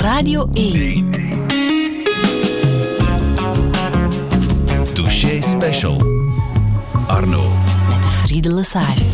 Radio 0.00 0.48
1. 0.54 1.46
Touché 4.94 5.40
Special. 5.42 5.96
Arno. 7.06 7.52
Met 7.88 8.06
Friede 8.06 8.54
Lesage. 8.54 9.04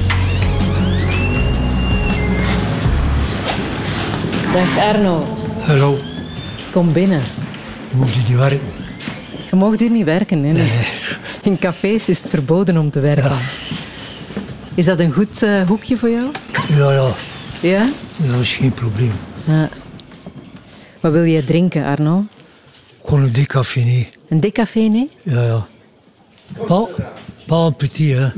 Dag 4.52 4.78
Arno, 4.78 5.26
Hallo, 5.66 5.98
kom 6.70 6.92
binnen. 6.92 7.22
moet 7.94 8.14
je 8.14 8.20
niet 8.28 8.36
werken? 8.38 8.60
Je 9.50 9.56
mag 9.56 9.78
hier 9.78 9.90
niet 9.90 10.04
werken. 10.04 10.42
Hè? 10.44 10.64
In 11.42 11.58
cafés 11.58 12.08
is 12.08 12.18
het 12.18 12.28
verboden 12.28 12.76
om 12.78 12.90
te 12.90 13.00
werken. 13.00 13.36
Is 14.74 14.84
dat 14.84 14.98
een 14.98 15.12
goed 15.12 15.42
eh, 15.42 15.66
hoekje 15.66 15.96
voor 15.96 16.10
jou? 16.10 16.26
Ja, 16.68 16.92
ja, 16.92 17.14
Ja? 17.60 17.88
Dat 18.22 18.36
is 18.40 18.52
geen 18.52 18.72
probleem. 18.72 19.12
ja. 19.46 19.68
Wat 21.00 21.12
wil 21.12 21.26
jij 21.26 21.42
drinken, 21.42 21.84
Arno? 21.84 22.24
Gewoon 23.04 23.22
een 23.22 23.32
decafé, 23.32 23.80
nee. 23.80 24.08
Een 24.28 24.40
decafé, 24.40 24.80
nee? 24.80 25.10
Ja, 25.22 25.42
ja. 25.42 25.66
Pas, 26.66 26.88
pas 27.46 27.66
een 27.66 27.74
petit, 27.74 28.16
hè. 28.16 28.28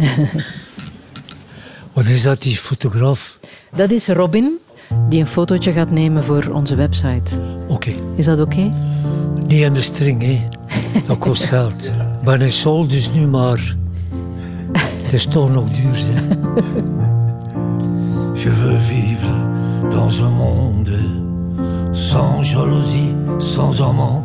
Wat 1.92 2.06
is 2.06 2.22
dat, 2.22 2.42
die 2.42 2.56
fotograaf? 2.56 3.38
Dat 3.76 3.90
is 3.90 4.06
Robin, 4.08 4.58
die 5.08 5.20
een 5.20 5.26
fotootje 5.26 5.72
gaat 5.72 5.90
nemen 5.90 6.24
voor 6.24 6.48
onze 6.52 6.74
website. 6.74 7.42
Oké. 7.68 7.94
Is 8.16 8.24
dat 8.24 8.40
oké? 8.40 8.72
Niet 9.46 9.60
in 9.60 9.72
de 9.72 9.82
string, 9.82 10.22
hè. 10.22 10.48
Dat 11.06 11.18
kost 11.18 11.44
geld. 11.44 11.84
Ik 11.86 12.24
ben 12.24 12.40
in 12.40 12.52
sol, 12.52 12.86
dus 12.86 13.10
nu 13.12 13.26
maar... 13.26 13.76
Het 15.02 15.12
is 15.12 15.26
toch 15.26 15.50
nog 15.50 15.70
duur, 15.70 16.04
hè. 16.06 16.20
Je 18.42 18.50
veux 18.50 18.86
vivre 18.86 19.55
dans 19.96 20.22
un 20.22 20.30
monde 20.30 20.98
sans 21.92 22.42
jalousie, 22.42 23.14
sans 23.38 23.80
amant, 23.80 24.22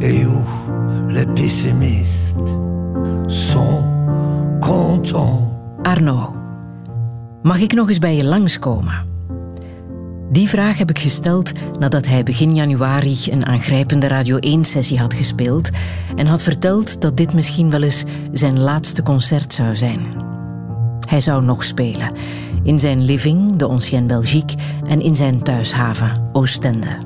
et 0.00 0.26
où 0.26 0.42
les 1.08 1.26
pessimistes 1.26 2.48
sont 3.28 3.82
contents. 4.60 5.42
Arno, 5.82 6.34
mag 7.42 7.60
ik 7.60 7.72
nog 7.72 7.88
eens 7.88 7.98
bij 7.98 8.16
je 8.16 8.24
langskomen? 8.24 9.06
Die 10.30 10.48
vraag 10.48 10.78
heb 10.78 10.90
ik 10.90 10.98
gesteld 10.98 11.52
nadat 11.78 12.06
hij 12.06 12.22
begin 12.22 12.54
januari 12.54 13.16
een 13.30 13.46
aangrijpende 13.46 14.06
Radio 14.06 14.36
1-sessie 14.36 14.98
had 14.98 15.14
gespeeld 15.14 15.70
en 16.16 16.26
had 16.26 16.42
verteld 16.42 17.00
dat 17.00 17.16
dit 17.16 17.32
misschien 17.32 17.70
wel 17.70 17.82
eens 17.82 18.04
zijn 18.32 18.60
laatste 18.60 19.02
concert 19.02 19.54
zou 19.54 19.76
zijn. 19.76 20.00
Hij 21.08 21.20
zou 21.20 21.44
nog 21.44 21.64
spelen, 21.64 22.12
in 22.68 22.78
zijn 22.78 23.04
living, 23.04 23.56
de 23.56 23.66
Ancienne 23.66 24.06
Belgique, 24.06 24.56
en 24.84 25.00
in 25.00 25.16
zijn 25.16 25.42
thuishaven, 25.42 26.28
Oostende. 26.32 26.98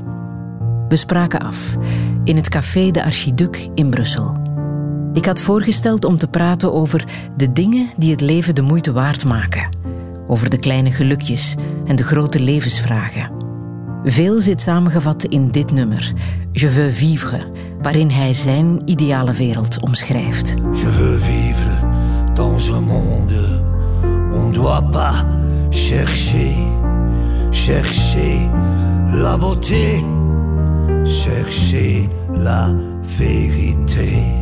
We 0.88 0.96
spraken 0.96 1.40
af, 1.40 1.76
in 2.24 2.36
het 2.36 2.48
café 2.48 2.90
de 2.90 3.04
Archiduc 3.04 3.68
in 3.74 3.90
Brussel. 3.90 4.36
Ik 5.12 5.24
had 5.24 5.40
voorgesteld 5.40 6.04
om 6.04 6.18
te 6.18 6.28
praten 6.28 6.72
over 6.72 7.04
de 7.36 7.52
dingen 7.52 7.90
die 7.96 8.10
het 8.10 8.20
leven 8.20 8.54
de 8.54 8.62
moeite 8.62 8.92
waard 8.92 9.24
maken. 9.24 9.68
Over 10.26 10.50
de 10.50 10.58
kleine 10.58 10.90
gelukjes 10.90 11.54
en 11.86 11.96
de 11.96 12.04
grote 12.04 12.40
levensvragen. 12.40 13.30
Veel 14.04 14.40
zit 14.40 14.60
samengevat 14.60 15.24
in 15.24 15.50
dit 15.50 15.72
nummer, 15.72 16.12
Je 16.52 16.70
veux 16.70 16.96
vivre, 16.96 17.46
waarin 17.82 18.10
hij 18.10 18.32
zijn 18.32 18.82
ideale 18.84 19.32
wereld 19.32 19.80
omschrijft. 19.80 20.54
Je 20.72 20.88
veux 20.88 21.22
vivre 21.22 21.70
dans 22.34 22.70
un 22.70 22.84
monde 22.84 23.70
on 24.32 24.50
doit 24.50 24.90
pas 24.92 25.24
chercher, 25.72 26.54
chercher 27.50 28.50
la 29.22 29.36
beauté, 29.38 30.02
chercher 31.04 32.08
la 32.32 32.74
vérité. 33.02 34.40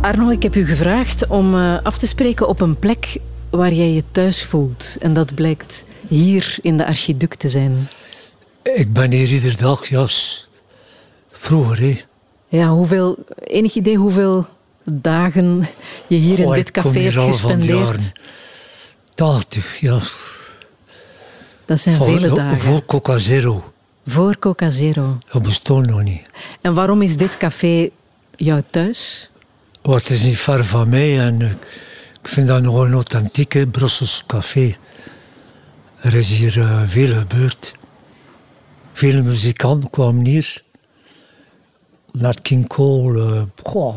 Arno, 0.00 0.30
ik 0.30 0.42
heb 0.42 0.54
u 0.56 0.64
gevraagd 0.66 1.26
om 1.26 1.54
eh, 1.54 1.74
af 1.82 1.98
te 1.98 2.06
spreken 2.06 2.48
op 2.48 2.60
een 2.60 2.78
plek 2.78 3.16
waar 3.50 3.72
jij 3.72 3.92
je 3.92 4.02
thuis 4.12 4.42
voelt. 4.44 4.96
En 5.00 5.14
dat 5.14 5.34
blijkt 5.34 5.84
hier 6.08 6.56
in 6.60 6.76
de 6.76 6.86
Archiduc 6.86 7.34
te 7.34 7.48
zijn. 7.48 7.88
Ik 8.62 8.92
ben 8.92 9.10
hier 9.12 9.28
iedere 9.32 9.56
dag, 9.56 9.88
ja. 9.88 10.06
s- 10.06 10.48
Vroeger, 11.30 11.80
hè. 11.80 12.00
Ja, 12.48 12.68
hoeveel, 12.68 13.16
enig 13.44 13.74
idee 13.74 13.96
hoeveel 13.96 14.46
dagen 14.92 15.66
je 16.06 16.16
hier 16.16 16.38
in 16.38 16.46
Oh, 16.46 16.54
dit 16.54 16.70
café 16.70 17.00
hebt 17.00 17.18
gespendeerd? 17.22 18.12
Jaren 19.16 19.40
80, 19.40 19.80
ja. 19.80 19.98
Dat 21.64 21.80
zijn 21.80 21.94
Voor, 21.94 22.06
vele 22.06 22.34
dagen. 22.34 22.58
voor 22.58 22.84
Coca 22.84 23.18
Zero. 23.18 23.72
Voor 24.06 24.38
Coca 24.38 24.70
Zero. 24.70 25.18
Dat 25.32 25.42
bestond 25.42 25.86
nog 25.86 26.02
niet. 26.02 26.22
En 26.60 26.74
waarom 26.74 27.02
is 27.02 27.16
dit 27.16 27.36
café 27.36 27.90
jouw 28.36 28.62
thuis? 28.70 29.30
Oh, 29.82 29.94
het 29.94 30.10
is 30.10 30.22
niet 30.22 30.38
ver 30.38 30.64
van 30.64 30.88
mij 30.88 31.20
en 31.20 31.42
eh, 31.42 31.50
ik 32.22 32.28
vind 32.28 32.48
dat 32.48 32.62
nog 32.62 32.76
een 32.76 32.92
authentieke 32.92 33.66
Brussels 33.66 34.24
café. 34.26 34.76
Er 36.00 36.14
is 36.14 36.28
hier 36.28 36.60
eh, 36.60 36.82
veel 36.86 37.18
gebeurd. 37.18 37.74
Veel 38.92 39.22
muzikanten 39.22 39.90
kwamen 39.90 40.24
hier. 40.26 40.62
Nat 42.12 42.40
King 42.42 42.66
Cole. 42.68 43.34
eh, 43.34 43.42
goh, 43.62 43.96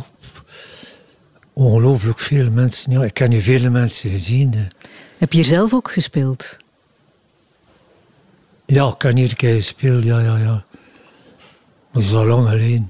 ongelooflijk 1.53 2.19
veel 2.19 2.51
mensen. 2.51 2.91
Ja, 2.91 3.03
ik 3.03 3.17
heb 3.17 3.31
hier 3.31 3.41
vele 3.41 3.69
mensen 3.69 4.09
gezien. 4.09 4.67
Heb 5.17 5.31
je 5.33 5.37
hier 5.37 5.47
zelf 5.47 5.73
ook 5.73 5.91
gespeeld? 5.91 6.57
Ja, 8.65 8.87
ik 8.87 9.01
heb 9.01 9.15
hier 9.15 9.29
een 9.29 9.35
keer 9.35 9.55
gespeeld, 9.55 10.03
ja, 10.03 10.19
ja, 10.19 10.37
ja. 10.37 10.63
Is 11.93 12.13
al 12.13 12.25
lang 12.25 12.47
geleden. 12.49 12.89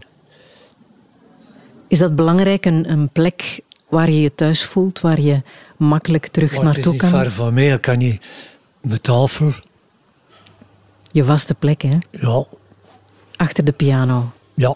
Is 1.88 1.98
dat 2.00 2.16
belangrijk, 2.16 2.66
een, 2.66 2.90
een 2.92 3.10
plek 3.10 3.60
waar 3.90 4.10
je 4.10 4.22
je 4.22 4.36
thuis 4.36 4.64
voelt, 4.64 5.00
waar 5.02 5.20
je 5.20 5.42
makkelijk 5.78 6.28
terug 6.28 6.52
Maar 6.56 6.60
het 6.60 6.70
is 6.70 6.74
naartoe 6.76 6.92
niet 6.92 7.02
kan? 7.02 7.10
ver 7.10 7.32
van 7.32 7.54
mij. 7.54 7.74
Ik 7.74 7.82
kan 7.82 7.98
niet 7.98 8.26
mijn 8.82 9.02
tafel. 9.02 9.54
Je 11.12 11.24
vaste 11.24 11.54
plek, 11.54 11.82
hè? 11.82 11.98
Ja, 12.12 12.46
Achter 13.36 13.64
de 13.66 13.72
piano. 13.72 14.32
ja. 14.54 14.76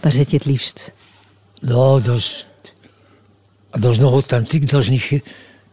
Daar 0.00 0.12
zit 0.12 0.30
je 0.30 0.36
het 0.36 0.46
liefst. 0.46 0.92
Ja, 1.54 2.00
dat 2.00 2.06
is, 2.16 2.46
dat 3.70 3.90
is 3.92 3.98
nog 3.98 4.12
authentiek, 4.12 4.70
dat 4.70 4.80
is 4.80 4.88
niet, 4.88 5.22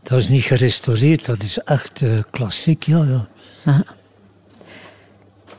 dat 0.09 0.19
is 0.19 0.27
niet 0.27 0.43
gerestaureerd, 0.43 1.25
dat 1.25 1.43
is 1.43 1.57
echt 1.57 2.01
eh, 2.01 2.09
klassiek, 2.31 2.83
ja, 2.83 3.27
ja. 3.63 3.83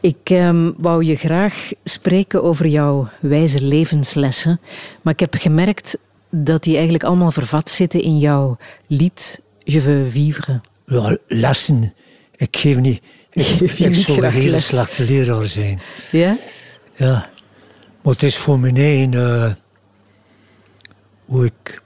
Ik 0.00 0.30
ehm, 0.30 0.72
wou 0.76 1.04
je 1.04 1.16
graag 1.16 1.70
spreken 1.84 2.42
over 2.42 2.66
jouw 2.66 3.08
wijze 3.20 3.62
levenslessen, 3.62 4.60
maar 5.02 5.12
ik 5.12 5.20
heb 5.20 5.34
gemerkt 5.38 5.98
dat 6.30 6.62
die 6.62 6.72
eigenlijk 6.74 7.04
allemaal 7.04 7.30
vervat 7.30 7.70
zitten 7.70 8.02
in 8.02 8.18
jouw 8.18 8.56
lied 8.86 9.40
Je 9.64 9.80
veux 9.80 10.12
vivre. 10.12 10.60
ja 10.86 11.16
lessen, 11.28 11.94
ik 12.36 12.56
geef 12.56 12.76
niet, 12.76 13.02
ik, 13.32 13.70
geef 13.70 13.96
zou 13.96 14.24
een 14.24 14.32
hele 14.32 14.50
les. 14.50 14.66
slechte 14.66 15.04
leraar 15.04 15.46
zijn. 15.46 15.80
Ja? 16.10 16.36
Ja, 16.96 17.28
maar 18.02 18.12
het 18.12 18.22
is 18.22 18.36
voor 18.36 18.58
mijn 18.58 18.76
eigen, 18.76 19.14
eh, 19.14 19.52
hoe 21.24 21.44
ik 21.44 21.82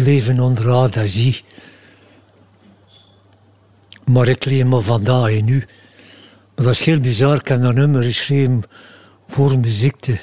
leven 0.00 0.40
onderhoud 0.40 0.96
en 0.96 1.08
zie. 1.08 1.44
Maar 4.04 4.28
ik 4.28 4.44
leef 4.44 4.64
maar 4.64 4.80
vandaag 4.82 5.30
en 5.30 5.44
nu. 5.44 5.58
Maar 6.56 6.64
dat 6.64 6.74
is 6.74 6.84
heel 6.84 7.00
bizar, 7.00 7.36
ik 7.36 7.48
heb 7.48 7.62
dat 7.62 7.74
nummer 7.74 8.02
geschreven 8.02 8.62
voor 9.26 9.50
mijn 9.58 9.72
ziekte. 9.72 10.18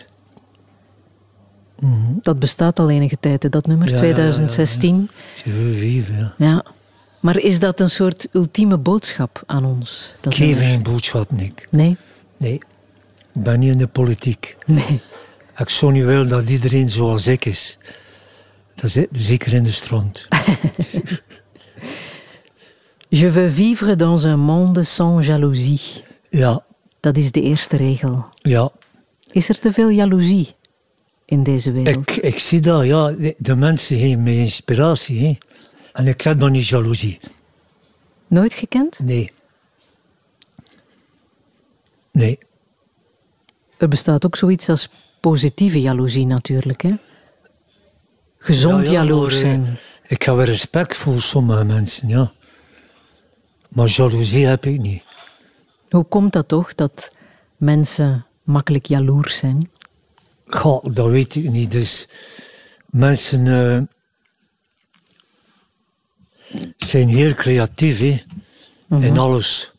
Dat 2.21 2.39
bestaat 2.39 2.79
al 2.79 2.89
enige 2.89 3.17
tijd, 3.19 3.43
hè, 3.43 3.49
dat 3.49 3.65
nummer, 3.67 3.87
Ja, 3.89 3.95
ja, 3.95 4.01
ja, 4.01 4.07
ja, 4.07 4.15
ja. 4.15 4.31
2016. 4.31 5.09
Je 5.43 5.51
veux 5.51 5.77
vivre, 5.79 6.17
ja. 6.17 6.33
Ja. 6.37 6.65
Maar 7.19 7.37
is 7.37 7.59
dat 7.59 7.79
een 7.79 7.89
soort 7.89 8.27
ultieme 8.31 8.77
boodschap 8.77 9.43
aan 9.45 9.65
ons? 9.65 10.13
Dat 10.21 10.33
Ik 10.33 10.39
geef 10.39 10.49
nummer? 10.49 10.65
geen 10.67 10.83
boodschap, 10.83 11.31
Nick. 11.31 11.67
Nee? 11.71 11.97
Nee, 12.37 12.53
ik 12.53 12.65
ben 13.33 13.59
niet 13.59 13.71
in 13.71 13.77
de 13.77 13.87
politiek. 13.87 14.57
Nee. 14.65 15.01
Ik 15.57 15.69
zou 15.69 15.91
niet 15.91 16.03
willen 16.03 16.27
dat 16.27 16.49
iedereen 16.49 16.89
zoals 16.89 17.27
ik 17.27 17.45
is. 17.45 17.77
Dat 18.81 18.95
is 18.95 19.05
zeker 19.11 19.53
in 19.53 19.63
de 19.63 19.71
strand. 19.71 20.27
Je 23.09 23.31
veux 23.31 23.49
vivre 23.53 23.95
dans 23.95 24.23
un 24.25 24.39
monde 24.39 24.83
sans 24.83 25.25
jalousie. 25.25 25.81
Ja, 26.29 26.63
Dat 26.99 27.17
is 27.17 27.31
de 27.31 27.41
eerste 27.41 27.75
regel. 27.77 28.25
ja. 28.41 28.71
Is 29.31 29.49
er 29.49 29.59
te 29.59 29.73
veel 29.73 29.89
jaloezie 29.89 30.55
in 31.25 31.43
deze 31.43 31.71
wereld? 31.71 32.09
Ik, 32.09 32.15
ik 32.15 32.39
zie 32.39 32.59
dat, 32.59 32.85
ja. 32.85 33.15
De, 33.37 33.55
mensen 33.55 33.97
geven 33.97 34.23
mij 34.23 34.37
inspiratie. 34.37 35.25
Hè. 35.25 35.37
En 35.93 36.07
ik 36.07 36.21
heb 36.21 36.37
nog 36.37 36.49
niet 36.49 36.67
jaloezie. 36.67 37.19
Nooit 38.27 38.53
gekend? 38.53 38.99
Nee. 38.99 39.31
Nee. 42.11 42.39
Er 43.77 43.87
bestaat 43.87 44.25
ook 44.25 44.35
zoiets 44.35 44.69
als 44.69 44.89
positieve 45.19 45.81
jaloezie 45.81 46.25
natuurlijk. 46.25 46.81
Hè? 46.81 46.93
Gezond 48.47 48.85
Ja, 48.85 48.91
ja, 48.91 48.99
jaloers 48.99 49.33
maar, 49.33 49.43
eh, 49.43 49.47
zijn. 49.49 49.77
Ik 50.03 50.23
heb 50.23 50.35
wel 50.35 50.45
respect 50.45 50.97
voor 50.97 51.21
sommige 51.21 51.63
mensen, 51.63 52.07
ja. 52.07 52.31
Maar 53.69 53.87
jaloezie 53.87 54.45
heb 54.45 54.65
ik 54.65 54.79
niet. 54.79 55.03
Hoe 55.89 56.03
komt 56.03 56.33
dat 56.33 56.47
toch 56.47 56.75
dat 56.75 57.11
mensen 57.57 58.25
makkelijk 58.43 58.85
jaloers 58.85 59.37
zijn? 59.37 59.69
Goh, 60.45 60.85
dat 60.93 61.09
weet 61.09 61.35
ik 61.35 61.49
niet. 61.49 61.71
Dus 61.71 62.07
mensen 62.85 63.47
eh, 63.47 63.81
zijn 66.77 67.07
heel 67.07 67.33
creatief 67.33 67.99
hè, 67.99 68.23
in 68.99 69.17
alles. 69.17 69.71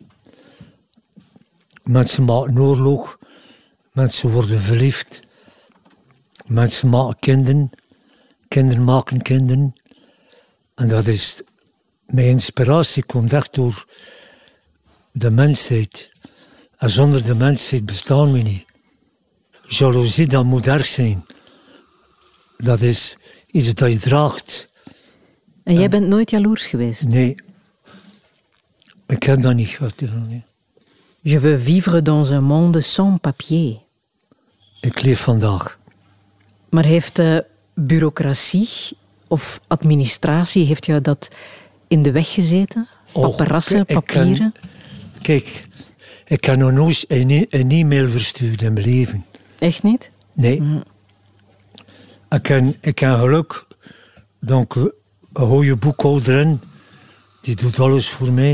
Mensen 1.82 2.24
maken 2.24 2.58
oorlog, 2.58 3.18
mensen 3.92 4.30
worden 4.30 4.60
verliefd, 4.60 5.22
mensen 6.46 6.88
maken 6.88 7.18
kinderen, 7.18 7.70
kinderen 8.48 8.84
maken 8.84 9.22
kinderen. 9.22 9.74
En 10.74 10.88
dat 10.88 11.06
is, 11.06 11.42
mijn 12.06 12.26
inspiratie 12.26 13.04
komt 13.04 13.32
echt 13.32 13.54
door 13.54 13.86
de 15.12 15.30
mensheid. 15.30 16.12
En 16.76 16.90
zonder 16.90 17.24
de 17.24 17.34
mensheid 17.34 17.86
bestaan 17.86 18.32
we 18.32 18.38
niet. 18.38 18.64
Jaloezie, 19.68 20.26
dat 20.26 20.44
moet 20.44 20.66
erg 20.66 20.86
zijn. 20.86 21.24
Dat 22.56 22.80
is 22.80 23.16
iets 23.50 23.74
dat 23.74 23.92
je 23.92 23.98
draagt. 23.98 24.70
En 25.64 25.74
jij 25.74 25.88
bent 25.88 26.06
nooit 26.06 26.30
jaloers 26.30 26.66
geweest? 26.66 27.08
Nee. 27.08 27.34
Ik 29.06 29.22
heb 29.22 29.42
dat 29.42 29.54
niet 29.54 29.68
gehad. 29.68 30.00
nee. 30.00 30.44
Je 31.20 31.40
veux 31.40 31.62
vivre 31.62 32.02
dans 32.02 32.30
un 32.30 32.44
monde 32.44 32.80
sans 32.80 33.20
papier. 33.20 33.78
Ik 34.80 35.02
leef 35.02 35.20
vandaag. 35.20 35.78
Maar 36.70 36.84
heeft 36.84 37.16
de 37.16 37.44
bureaucratie 37.86 38.68
of 39.28 39.60
administratie, 39.66 40.66
heeft 40.66 40.86
jou 40.86 41.00
dat 41.00 41.28
in 41.88 42.02
de 42.02 42.12
weg 42.12 42.32
gezeten? 42.32 42.88
Paparassen, 43.12 43.86
kan- 43.86 44.02
papieren? 44.02 44.54
Kijk, 45.22 45.64
ik 46.24 46.44
heb 46.44 46.56
nog 46.56 46.72
nooit 46.72 47.04
een, 47.08 47.30
e- 47.30 47.46
een 47.50 47.70
e-mail 47.70 48.08
verstuurd 48.08 48.62
in 48.62 48.72
mijn 48.72 48.86
leven. 48.86 49.24
Echt 49.58 49.82
niet? 49.82 50.10
Nee. 50.34 50.62
Ik, 52.30 52.46
heb, 52.46 52.76
ik 52.80 52.98
heb 52.98 53.18
geluk. 53.18 53.66
Donc, 54.40 54.74
een 55.32 55.46
goede 55.46 55.76
boekhouder 55.76 56.56
die 57.40 57.56
doet 57.56 57.78
alles 57.78 58.08
voor 58.08 58.32
mij. 58.32 58.52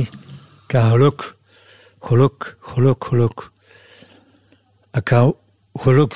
Ik 0.66 0.70
heb 0.70 0.82
geluk. 0.82 1.36
Geluk, 2.00 2.56
geluk, 2.60 3.04
geluk. 3.04 3.50
Ik 4.92 5.08
heb 5.08 5.36
geluk 5.72 6.14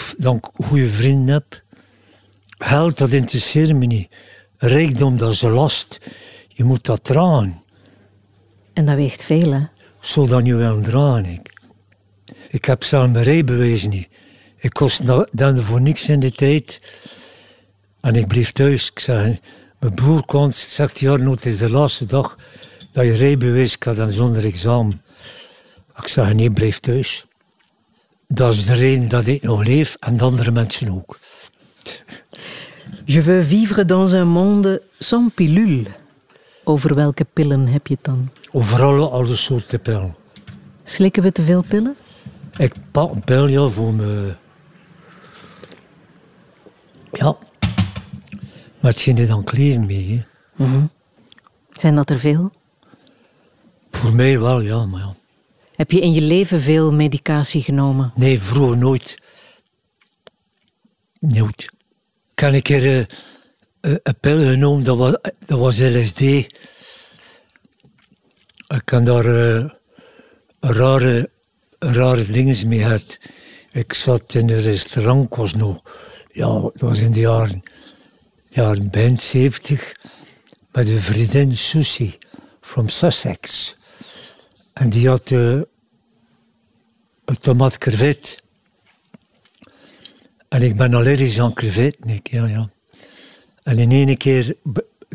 goede 0.55 0.89
vrienden 0.89 1.35
heb. 1.35 1.63
Geld, 2.59 2.99
dat 2.99 3.11
interesseert 3.11 3.75
me 3.75 3.87
niet. 3.87 4.09
Rijkdom, 4.57 5.17
dat 5.17 5.33
is 5.33 5.43
een 5.43 5.51
last. 5.51 6.01
Je 6.49 6.65
moet 6.65 6.85
dat 6.85 7.05
dragen. 7.05 7.63
En 8.73 8.87
dat 8.87 8.97
weegt 8.97 9.23
veel, 9.23 9.53
hè? 9.53 9.61
Zo 10.01 10.27
dan 10.27 10.45
je 10.45 10.55
wel 10.55 10.81
dragen. 10.81 11.27
Ik, 11.27 11.53
ik 12.51 12.65
heb 12.65 12.85
zelf 12.85 13.11
mijn 13.11 13.25
rijbewijs 13.25 13.87
niet. 13.87 14.09
Ik 14.57 14.71
kost 14.71 15.03
dan 15.33 15.59
voor 15.59 15.81
niks 15.81 16.09
in 16.09 16.21
de 16.21 16.31
tijd. 16.31 16.81
En 18.01 18.15
ik 18.15 18.27
bleef 18.27 18.53
thuis. 18.53 18.91
Ik 18.91 18.99
zei, 18.99 19.39
mijn 19.79 19.95
broer 19.95 20.25
komt, 20.25 20.57
zegt 20.57 21.01
ja, 21.01 21.19
het 21.19 21.47
is 21.47 21.59
de 21.59 21.71
laatste 21.71 22.07
dag 22.07 22.37
dat 22.93 23.05
je 23.05 23.13
rijbewijs 23.13 23.79
kan 23.79 23.95
dan 23.97 24.11
zonder 24.11 24.45
examen. 24.45 25.03
Ik 25.97 26.09
zeg, 26.09 26.33
nee, 26.33 26.51
blijf 26.51 26.81
thuis. 26.81 27.27
Dat 28.27 28.55
is 28.55 28.67
de 28.67 28.75
reden 28.75 29.09
dat 29.09 29.27
ik 29.27 29.43
nog 29.43 29.65
leef 29.65 29.97
en 30.01 30.17
de 30.17 30.25
andere 30.25 30.51
mensen 30.51 30.91
ook. 30.91 31.19
Je 33.11 33.23
veux 33.23 33.41
vivre 33.41 33.85
dans 33.85 34.15
un 34.15 34.27
monde 34.27 34.83
sans 34.99 35.31
pilule. 35.31 35.87
Over 36.65 36.95
welke 36.95 37.25
pillen 37.25 37.67
heb 37.67 37.87
je 37.87 37.95
het 37.95 38.05
dan? 38.05 38.29
Overal 38.53 39.13
alle 39.13 39.37
soorten 39.37 39.81
pillen. 39.81 40.15
Slikken 40.85 41.23
we 41.23 41.33
te 41.33 41.43
veel 41.43 41.65
pillen? 41.69 41.97
Ik 42.57 42.75
pak 42.91 43.11
een 43.11 43.25
pil 43.25 43.47
ja, 43.47 43.69
voor 43.69 43.95
me. 43.95 44.35
Ja. 47.13 47.37
Maar 48.81 48.91
het 48.91 49.01
ging 49.01 49.19
er 49.19 49.27
dan 49.27 49.45
kleren 49.45 49.87
mee. 49.87 50.25
Hè. 50.57 50.67
Zijn 51.73 51.95
dat 51.95 52.11
er 52.11 52.19
veel? 52.19 52.51
Voor 53.91 54.15
mij 54.15 54.41
wel, 54.41 54.61
ja, 54.61 54.87
maar 54.87 55.01
ja. 55.01 55.15
Heb 55.75 55.91
je 55.91 56.01
in 56.01 56.13
je 56.13 56.23
leven 56.23 56.61
veel 56.61 56.93
medicatie 56.93 57.63
genomen? 57.63 58.13
Nee, 58.15 58.43
vroeger 58.43 58.77
nooit. 58.77 59.19
Nooit. 61.19 61.77
Ik 62.39 62.45
heb 62.45 62.53
een 62.53 62.63
keer 62.63 62.87
eh, 62.87 62.97
een- 63.81 64.01
een 64.03 64.19
pil 64.21 64.39
genomen, 64.39 64.85
dat 64.85 64.97
was, 64.97 65.13
dat 65.47 65.59
was 65.59 65.79
LSD. 65.79 66.21
Ik 66.21 66.51
kan 68.85 69.05
daar 69.05 69.57
eh, 69.59 69.71
rare, 70.61 71.31
rare 71.79 72.27
dingen 72.27 72.69
mee 72.69 72.79
gehad. 72.79 73.19
Ik 73.71 73.93
zat 73.93 74.35
in 74.35 74.51
een 74.51 74.61
restaurant, 74.61 75.37
was 75.37 75.55
nog, 75.55 75.83
ja, 76.33 76.61
dat 76.61 76.81
was 76.81 77.01
in 77.01 77.13
de 77.13 77.21
jaren, 77.21 77.63
jaren 78.49 78.91
begin 78.91 79.21
70, 79.21 79.97
met 80.73 80.89
een 80.89 81.03
vriendin 81.03 81.57
Susie, 81.57 82.19
from 82.61 82.89
Sussex. 82.89 83.77
En 84.73 84.89
die 84.91 85.09
had 85.09 85.31
eh, 85.31 85.53
een 87.25 87.39
tomaat. 87.41 87.79
En 90.49 90.63
ik 90.63 90.77
ben 90.77 90.95
allergisch 90.95 91.41
aan 91.41 91.53
crevetten, 91.53 92.09
ik, 92.09 92.31
ja, 92.31 92.47
ja. 92.47 92.71
En 93.63 93.79
in 93.79 93.91
één 93.91 94.17
keer 94.17 94.57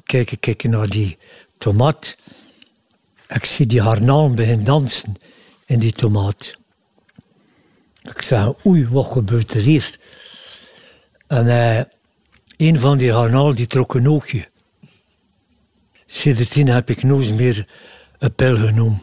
kijk 0.03 0.31
ik 0.31 0.41
kijk 0.41 0.63
naar 0.63 0.87
die 0.87 1.17
tomaat. 1.57 2.17
Ik 3.27 3.45
zie 3.45 3.65
die 3.65 3.81
garnalen 3.81 4.35
beginnen 4.35 4.65
dansen 4.65 5.15
in 5.65 5.79
die 5.79 5.91
tomaat. 5.91 6.55
Ik 8.03 8.21
zeg, 8.21 8.65
oei, 8.65 8.87
wat 8.87 9.11
gebeurt 9.11 9.53
er 9.53 9.61
hier? 9.61 9.99
En 11.27 11.47
eh, 11.47 11.83
een 12.57 12.79
van 12.79 12.97
die 12.97 13.11
garnalen 13.11 13.55
die 13.55 13.67
trok 13.67 13.93
een 13.93 14.09
oogje. 14.09 14.47
Sindsdien 16.05 16.67
heb 16.67 16.89
ik 16.89 17.03
nooit 17.03 17.33
meer 17.35 17.67
een 18.19 18.33
pil 18.33 18.55
genomen. 18.55 19.01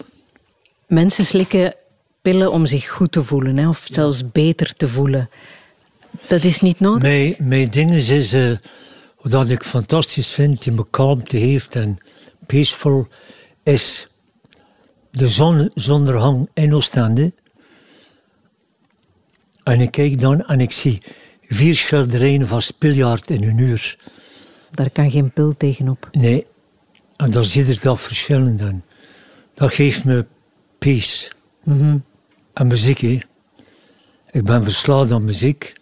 Mensen 0.87 1.25
slikken 1.25 1.75
pillen 2.23 2.53
om 2.53 2.67
zich 2.67 2.89
goed 2.89 3.13
te 3.13 3.25
voelen, 3.25 3.57
hè, 3.57 3.69
of 3.69 3.87
zelfs 3.91 4.31
beter 4.31 4.75
te 4.75 4.89
voelen. 4.89 5.31
Dat 6.29 6.45
is 6.45 6.61
niet 6.61 6.81
nodig. 6.81 7.03
Mijn, 7.03 7.37
mijn 7.39 7.69
ding 7.71 7.95
is, 7.95 8.09
is 8.09 8.33
eh, 8.33 8.53
wat 9.21 9.51
ik 9.51 9.65
fantastisch 9.65 10.33
vind, 10.33 10.63
die 10.63 10.73
me 10.73 10.87
kalmte 10.91 11.37
heeft 11.37 11.77
en 11.77 11.99
peaceful, 12.47 13.09
is 13.63 14.09
de 15.11 15.29
zonsondergang 15.29 16.49
in 16.55 16.75
Oostende. 16.75 17.33
En 19.63 19.81
ik 19.81 19.91
kijk 19.91 20.21
dan 20.21 20.45
en 20.47 20.61
ik 20.61 20.73
zie 20.73 21.03
vier 21.43 21.75
schilderijen 21.75 22.49
van 22.49 22.63
Spiljaard 22.63 23.31
in 23.31 23.43
een 23.43 23.59
uur. 23.59 23.99
Daar 24.71 24.91
kan 24.91 25.11
geen 25.11 25.33
pil 25.33 25.57
tegenop. 25.57 26.09
Nee, 26.13 26.47
en 27.17 27.31
dan 27.31 27.45
zie 27.45 27.65
ik 27.65 27.83
dat 27.83 28.01
verschillen 28.01 28.57
dan. 28.57 28.83
Dat 29.55 29.75
geeft 29.75 30.05
me 30.05 30.27
peace. 30.79 31.31
En 32.53 32.67
muziek, 32.67 32.99
hè. 32.99 33.19
Ik 34.31 34.45
ben 34.45 34.65
verslaafd 34.65 35.13
aan 35.13 35.25
muziek. 35.25 35.73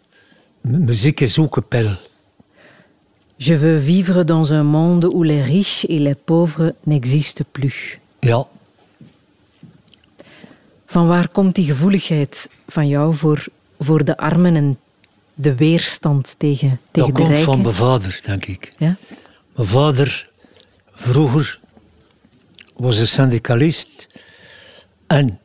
Muziek 0.68 1.20
is 1.20 1.38
ook 1.38 1.56
een 1.56 1.68
pil. 1.68 1.90
Je 3.36 3.58
veux 3.58 3.84
vivre 3.84 4.24
dans 4.24 4.50
un 4.50 4.66
monde 4.66 5.04
où 5.14 5.22
les 5.22 5.42
riches 5.42 5.84
et 5.88 5.98
les 5.98 6.16
pauvres 6.24 6.72
n'existent 6.84 7.44
plus. 7.52 7.98
Ja, 8.20 8.46
Van 10.86 11.06
waar 11.08 11.28
komt 11.28 11.54
die 11.54 11.64
gevoeligheid 11.64 12.50
van 12.66 12.88
jou 12.88 13.14
voor, 13.14 13.46
voor 13.78 14.04
de 14.04 14.16
armen 14.16 14.56
en 14.56 14.78
de 15.34 15.54
weerstand 15.54 16.34
tegen, 16.38 16.80
tegen 16.90 16.90
dat 16.90 17.06
de 17.06 17.12
komt 17.12 17.28
rijken? 17.28 17.44
van 17.44 17.60
mijn 17.62 17.74
vader, 17.74 18.20
denk 18.24 18.46
ik. 18.46 18.72
Ja? 18.78 18.96
Mijn 19.54 19.68
vader, 19.68 20.30
vroeger, 20.90 21.60
was 22.76 22.98
een 22.98 23.06
syndicalist. 23.06 24.06
En 25.06 25.38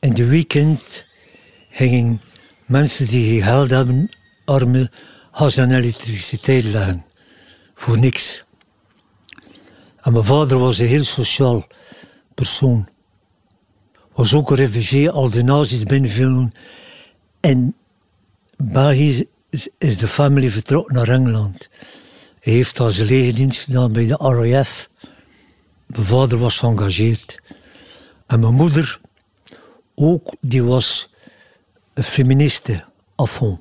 in 0.00 0.14
de 0.14 0.26
weekend 0.26 1.06
gingen 1.70 2.20
mensen 2.66 3.06
die 3.08 3.28
geen 3.28 3.42
geld 3.42 3.70
hebben, 3.70 4.10
armen, 4.44 4.90
gas 5.32 5.56
en 5.56 5.70
elektriciteit. 5.70 6.98
Voor 7.74 7.98
niks. 7.98 8.44
En 10.00 10.12
mijn 10.12 10.24
vader 10.24 10.58
was 10.58 10.78
een 10.78 10.86
heel 10.86 11.04
sociaal 11.04 11.66
persoon. 12.34 12.88
Was 14.12 14.34
ook 14.34 14.50
een 14.50 14.56
refugié, 14.56 15.10
al 15.10 15.30
de 15.30 15.42
nazi's 15.42 15.82
binnenvielen. 15.82 16.52
En 17.40 17.74
België 18.56 19.28
is, 19.78 19.98
de 19.98 20.08
familie 20.08 20.50
vertrokken 20.50 20.94
naar 20.94 21.08
Engeland. 21.08 21.70
Hij 22.40 22.52
heeft 22.52 22.80
al 22.80 22.90
zijn 22.90 23.08
legerdienst 23.08 23.64
gedaan 23.64 23.92
bij 23.92 24.06
de 24.06 24.16
RAF. 24.16 24.88
Mijn 25.86 26.04
vader 26.06 26.38
was 26.38 26.58
geëngageerd. 26.58 27.40
En 28.26 28.40
mijn 28.40 28.54
moeder 28.54 29.00
ook, 29.94 30.34
die 30.40 30.64
was 30.64 31.10
een 31.94 32.02
feministe, 32.02 32.84
fond. 33.16 33.60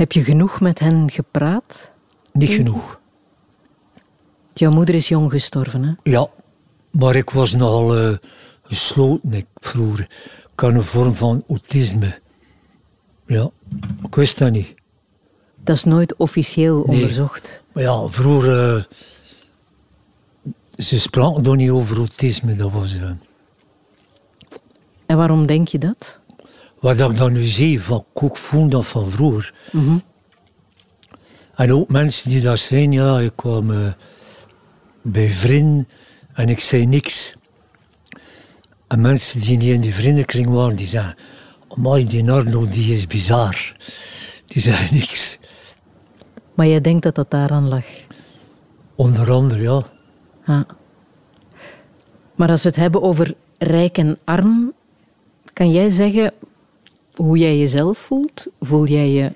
Heb 0.00 0.12
je 0.12 0.24
genoeg 0.24 0.60
met 0.60 0.78
hen 0.78 1.10
gepraat? 1.10 1.90
Niet 2.32 2.48
genoeg. 2.50 3.00
Jouw 4.54 4.70
moeder 4.70 4.94
is 4.94 5.08
jong 5.08 5.30
gestorven, 5.30 5.82
hè? 5.84 6.10
Ja, 6.10 6.26
maar 6.90 7.16
ik 7.16 7.30
was 7.30 7.52
nogal 7.54 7.96
eh, 7.96 8.16
gesloten, 8.62 9.32
ik 9.32 9.46
vroeger. 9.54 10.00
Ik 10.52 10.60
had 10.60 10.72
een 10.74 10.82
vorm 10.82 11.14
van 11.14 11.42
autisme. 11.48 12.18
Ja, 13.26 13.50
ik 14.02 14.14
wist 14.14 14.38
dat 14.38 14.50
niet. 14.50 14.74
Dat 15.64 15.76
is 15.76 15.84
nooit 15.84 16.16
officieel 16.16 16.84
Nee. 16.86 16.96
onderzocht. 17.00 17.62
Maar 17.72 17.82
ja, 17.82 18.06
vroeger... 18.08 18.76
eh, 18.76 18.84
ze 20.70 21.00
spraken 21.00 21.42
nog 21.42 21.56
niet 21.56 21.70
over 21.70 21.96
autisme. 21.96 22.54
Dat 22.56 22.70
was... 22.72 22.96
eh, 22.96 23.10
En 25.06 25.16
waarom 25.16 25.46
denk 25.46 25.68
je 25.68 25.78
dat? 25.78 26.19
Wat 26.80 27.00
ik 27.00 27.16
dan 27.16 27.32
nu 27.32 27.40
zie, 27.40 27.82
van, 27.82 28.04
voel 28.14 28.68
dat 28.68 28.86
van 28.86 29.10
vroeger. 29.10 29.54
Mhm. 29.72 29.98
En 31.54 31.72
ook 31.72 31.88
mensen 31.88 32.30
die 32.30 32.40
dat 32.40 32.58
zijn, 32.58 32.92
ja, 32.92 33.20
ik 33.20 33.32
kwam 33.34 33.70
eh, 33.70 33.92
bij 35.02 35.28
vrienden 35.28 35.88
en 36.32 36.48
ik 36.48 36.60
zei 36.60 36.86
niks. 36.86 37.36
En 38.86 39.00
mensen 39.00 39.40
die 39.40 39.56
niet 39.56 39.74
in 39.74 39.80
die 39.80 39.94
vriendenkring 39.94 40.48
waren, 40.48 40.76
die 40.76 40.88
zeiden, 40.88 41.14
amai, 41.68 42.06
die 42.06 42.30
Arno, 42.30 42.66
die 42.66 42.92
is 42.92 43.06
bizar. 43.06 43.76
Die 44.46 44.62
zeiden 44.62 44.94
niks. 44.98 45.38
Maar 46.54 46.66
jij 46.66 46.80
denkt 46.80 47.02
dat 47.02 47.14
dat 47.14 47.30
daaraan 47.30 47.68
lag. 47.68 47.84
Onder 48.94 49.30
andere, 49.30 49.62
ja. 49.62 49.82
Ja. 50.46 50.66
Maar 52.34 52.50
als 52.50 52.62
we 52.62 52.68
het 52.68 52.76
hebben 52.76 53.02
over 53.02 53.34
rijk 53.58 53.98
en 53.98 54.18
arm, 54.24 54.72
kan 55.52 55.70
jij 55.70 55.88
zeggen 55.88 56.32
hoe 57.20 57.38
jij 57.38 57.58
jezelf 57.58 57.98
voelt? 57.98 58.46
Voel 58.60 58.86
jij 58.86 59.10
je 59.10 59.32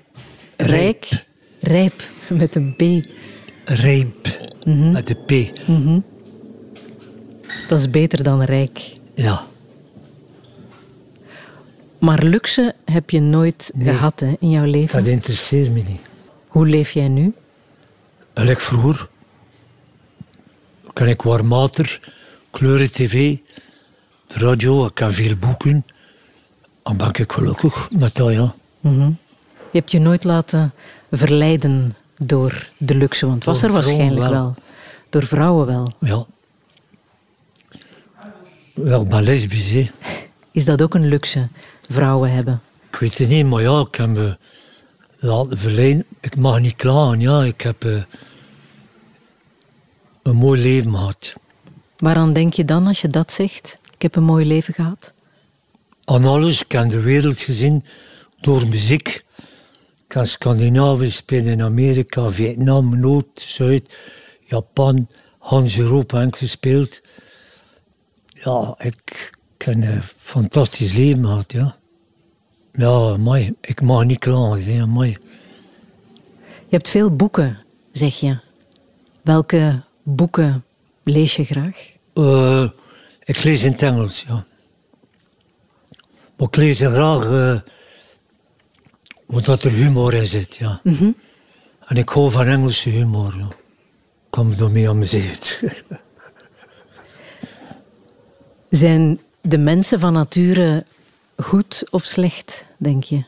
rijk? 0.57 1.25
Rijp, 1.59 2.03
met 2.27 2.55
een 2.55 2.73
P. 2.75 3.05
Rijp, 3.65 4.27
met 4.91 5.07
de 5.07 5.15
P. 5.15 5.59
Dat 7.69 7.79
is 7.79 7.89
beter 7.89 8.23
dan 8.23 8.43
rijk. 8.43 8.79
Ja. 9.15 9.45
Maar 11.99 12.23
luxe 12.23 12.73
heb 12.85 13.09
je 13.09 13.19
nooit 13.19 13.71
Nee. 13.75 13.87
gehad 13.93 14.19
hè, 14.19 14.33
in 14.39 14.49
jouw 14.49 14.65
leven. 14.65 14.97
Dat 14.99 15.07
interesseert 15.07 15.71
me 15.71 15.81
niet. 15.87 16.01
Hoe 16.47 16.67
leef 16.67 16.91
jij 16.91 17.07
nu? 17.07 17.33
En 18.33 18.49
ik 18.49 18.59
vroeger 18.59 19.09
kan 20.93 21.07
ik 21.07 21.21
warm 21.21 21.49
water, 21.49 21.99
kleuren 22.51 22.91
tv, 22.91 23.37
radio, 24.27 24.85
ik 24.85 24.93
kan 24.93 25.13
veel 25.13 25.35
boeken. 25.35 25.85
Dan 26.85 26.97
ben 26.97 27.13
ik 27.13 27.31
gelukkig 27.31 27.89
met 27.91 28.15
dat, 28.15 28.31
ja. 28.33 28.55
Je 28.81 29.81
hebt 29.81 29.91
je 29.91 29.99
nooit 29.99 30.23
laten 30.23 30.73
verleiden 31.11 31.95
door 32.17 32.67
de 32.77 32.95
luxe, 32.95 33.25
want 33.25 33.37
het 33.37 33.45
was 33.45 33.59
Door 33.59 33.69
er 33.69 33.75
waarschijnlijk 33.75 34.19
wel. 34.19 34.31
wel. 34.31 34.55
Door 35.09 35.25
vrouwen 35.25 35.65
wel. 35.65 35.91
Ja. 35.99 36.25
Ik 38.99 39.07
ben 39.09 39.23
lesbisch, 39.23 39.71
hè. 39.71 39.89
Is 40.51 40.65
dat 40.65 40.81
ook 40.81 40.93
een 40.93 41.07
luxe, 41.07 41.47
vrouwen 41.89 42.31
hebben? 42.31 42.61
Ik 42.89 42.95
weet 42.95 43.17
het 43.17 43.29
niet, 43.29 43.45
maar 43.45 43.61
ja, 43.61 43.79
ik 43.79 43.95
heb 43.95 44.07
me 44.07 44.37
laten 45.19 45.57
verleiden. 45.57 46.05
Ik 46.19 46.35
mag 46.35 46.59
niet 46.59 46.75
klagen, 46.75 47.19
ja. 47.19 47.43
Ik 47.43 47.61
heb 47.61 47.85
eh, 47.85 48.03
een 50.23 50.35
mooi 50.35 50.61
leven 50.61 50.91
gehad. 50.91 51.33
Waaraan 51.97 52.33
denk 52.33 52.53
je 52.53 52.65
dan 52.65 52.87
als 52.87 53.01
je 53.01 53.07
dat 53.07 53.31
zegt? 53.31 53.77
Ik 53.95 54.01
heb 54.01 54.15
een 54.15 54.23
mooi 54.23 54.45
leven 54.45 54.73
gehad. 54.73 55.13
Ik 56.05 56.71
heb 56.71 56.89
de 56.89 56.99
wereld 56.99 57.39
gezien 57.39 57.83
door 58.41 58.67
muziek. 58.67 59.25
Ik 60.07 60.13
heb 60.13 60.25
Scandinavië 60.25 61.05
gespeeld 61.05 61.45
in 61.45 61.61
Amerika, 61.61 62.29
Vietnam, 62.29 62.99
Noord, 62.99 63.41
Zuid, 63.41 63.97
Japan, 64.39 65.07
Hans 65.39 65.77
Europa 65.77 66.19
heb 66.19 66.27
ik 66.27 66.35
gespeeld. 66.35 67.01
Ja, 68.33 68.75
ik, 68.77 69.31
ik 69.57 69.65
heb 69.65 69.75
een 69.75 70.01
fantastisch 70.17 70.93
leven 70.93 71.25
gehad, 71.25 71.51
ja. 71.51 71.75
Ja, 72.73 73.17
mooi. 73.17 73.53
Ik 73.61 73.81
mag 73.81 74.03
niet 74.03 74.19
klagen, 74.19 74.73
ja, 74.73 74.85
mooi. 74.85 75.17
Je 76.67 76.75
hebt 76.75 76.89
veel 76.89 77.15
boeken, 77.15 77.59
zeg 77.91 78.19
je. 78.19 78.37
Welke 79.21 79.81
boeken 80.03 80.63
lees 81.03 81.35
je 81.35 81.45
graag? 81.45 81.91
Eh, 82.13 82.69
ik 83.23 83.43
lees 83.43 83.63
in 83.63 83.71
het 83.71 83.81
Engels, 83.81 84.25
ja. 84.27 84.45
Maar 86.35 86.47
ik 86.47 86.55
lees 86.55 86.77
graag 86.77 87.23
eh 87.23 87.59
wat 89.25 89.45
dat 89.45 89.63
er 89.63 89.71
humor 89.71 90.13
in 90.13 90.27
zit, 90.27 90.55
ja. 90.55 90.81
En 91.85 91.97
ik 91.97 92.09
hou 92.09 92.31
van 92.31 92.45
Engelse 92.47 92.89
humor, 92.89 93.33
ja. 93.37 93.47
Ik 93.47 94.31
kan 94.31 94.47
me 94.47 94.55
daarmee 94.55 94.89
amuseren. 94.89 95.37
Zijn 98.69 99.19
de 99.41 99.57
mensen 99.57 99.99
van 99.99 100.13
nature 100.13 100.85
goed 101.37 101.83
of 101.89 102.03
slecht, 102.03 102.65
denk 102.77 103.03
je? 103.03 103.23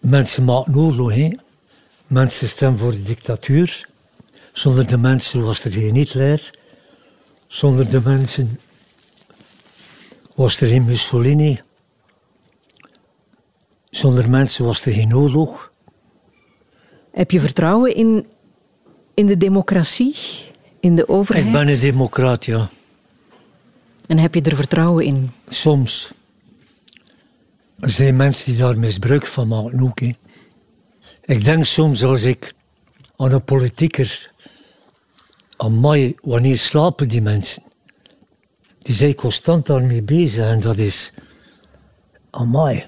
Mensen 0.00 0.44
maken 0.44 0.76
oorlog, 0.76 1.14
hè. 1.14 1.30
Mensen 2.06 2.48
stemmen 2.48 2.78
voor 2.78 2.92
de 2.92 3.02
dictatuur. 3.02 3.88
Zonder 4.52 4.86
de 4.86 4.98
mensen 4.98 5.44
was 5.44 5.64
er 5.64 5.72
geen 5.72 5.94
Hitler. 5.94 6.50
Zonder 7.54 7.90
de 7.90 8.00
mensen 8.00 8.60
was 10.34 10.60
er 10.60 10.68
geen 10.68 10.84
Mussolini. 10.84 11.60
Zonder 13.90 14.30
mensen 14.30 14.64
was 14.64 14.86
er 14.86 14.92
geen 14.92 15.14
oorlog. 15.14 15.70
Heb 17.10 17.30
je 17.30 17.40
vertrouwen 17.40 17.94
in, 17.94 18.26
in 19.14 19.26
de 19.26 19.36
democratie, 19.36 20.16
in 20.80 20.96
de 20.96 21.08
overheid? 21.08 21.46
Ik 21.46 21.52
ben 21.52 21.68
een 21.68 21.80
democraat, 21.80 22.44
ja. 22.44 22.68
En 24.06 24.18
heb 24.18 24.34
je 24.34 24.42
er 24.42 24.56
vertrouwen 24.56 25.04
in? 25.04 25.30
Soms. 25.48 26.12
Er 27.78 27.90
zijn 27.90 28.16
mensen 28.16 28.50
die 28.50 28.60
daar 28.60 28.78
misbruik 28.78 29.26
van 29.26 29.48
maken 29.48 29.80
ook. 29.80 30.00
Hè. 30.00 30.16
Ik 31.24 31.44
denk 31.44 31.64
soms 31.64 32.04
als 32.04 32.22
ik 32.22 32.54
aan 33.16 33.32
een 33.32 33.44
politieker... 33.44 34.32
Amai, 35.56 36.14
wanneer 36.20 36.58
slapen 36.58 37.08
die 37.08 37.22
mensen? 37.22 37.62
Die 38.78 38.94
zijn 38.94 39.14
constant 39.14 39.66
daarmee 39.66 40.02
bezig 40.02 40.44
en 40.44 40.60
dat 40.60 40.76
is... 40.76 41.12
Amai. 42.30 42.86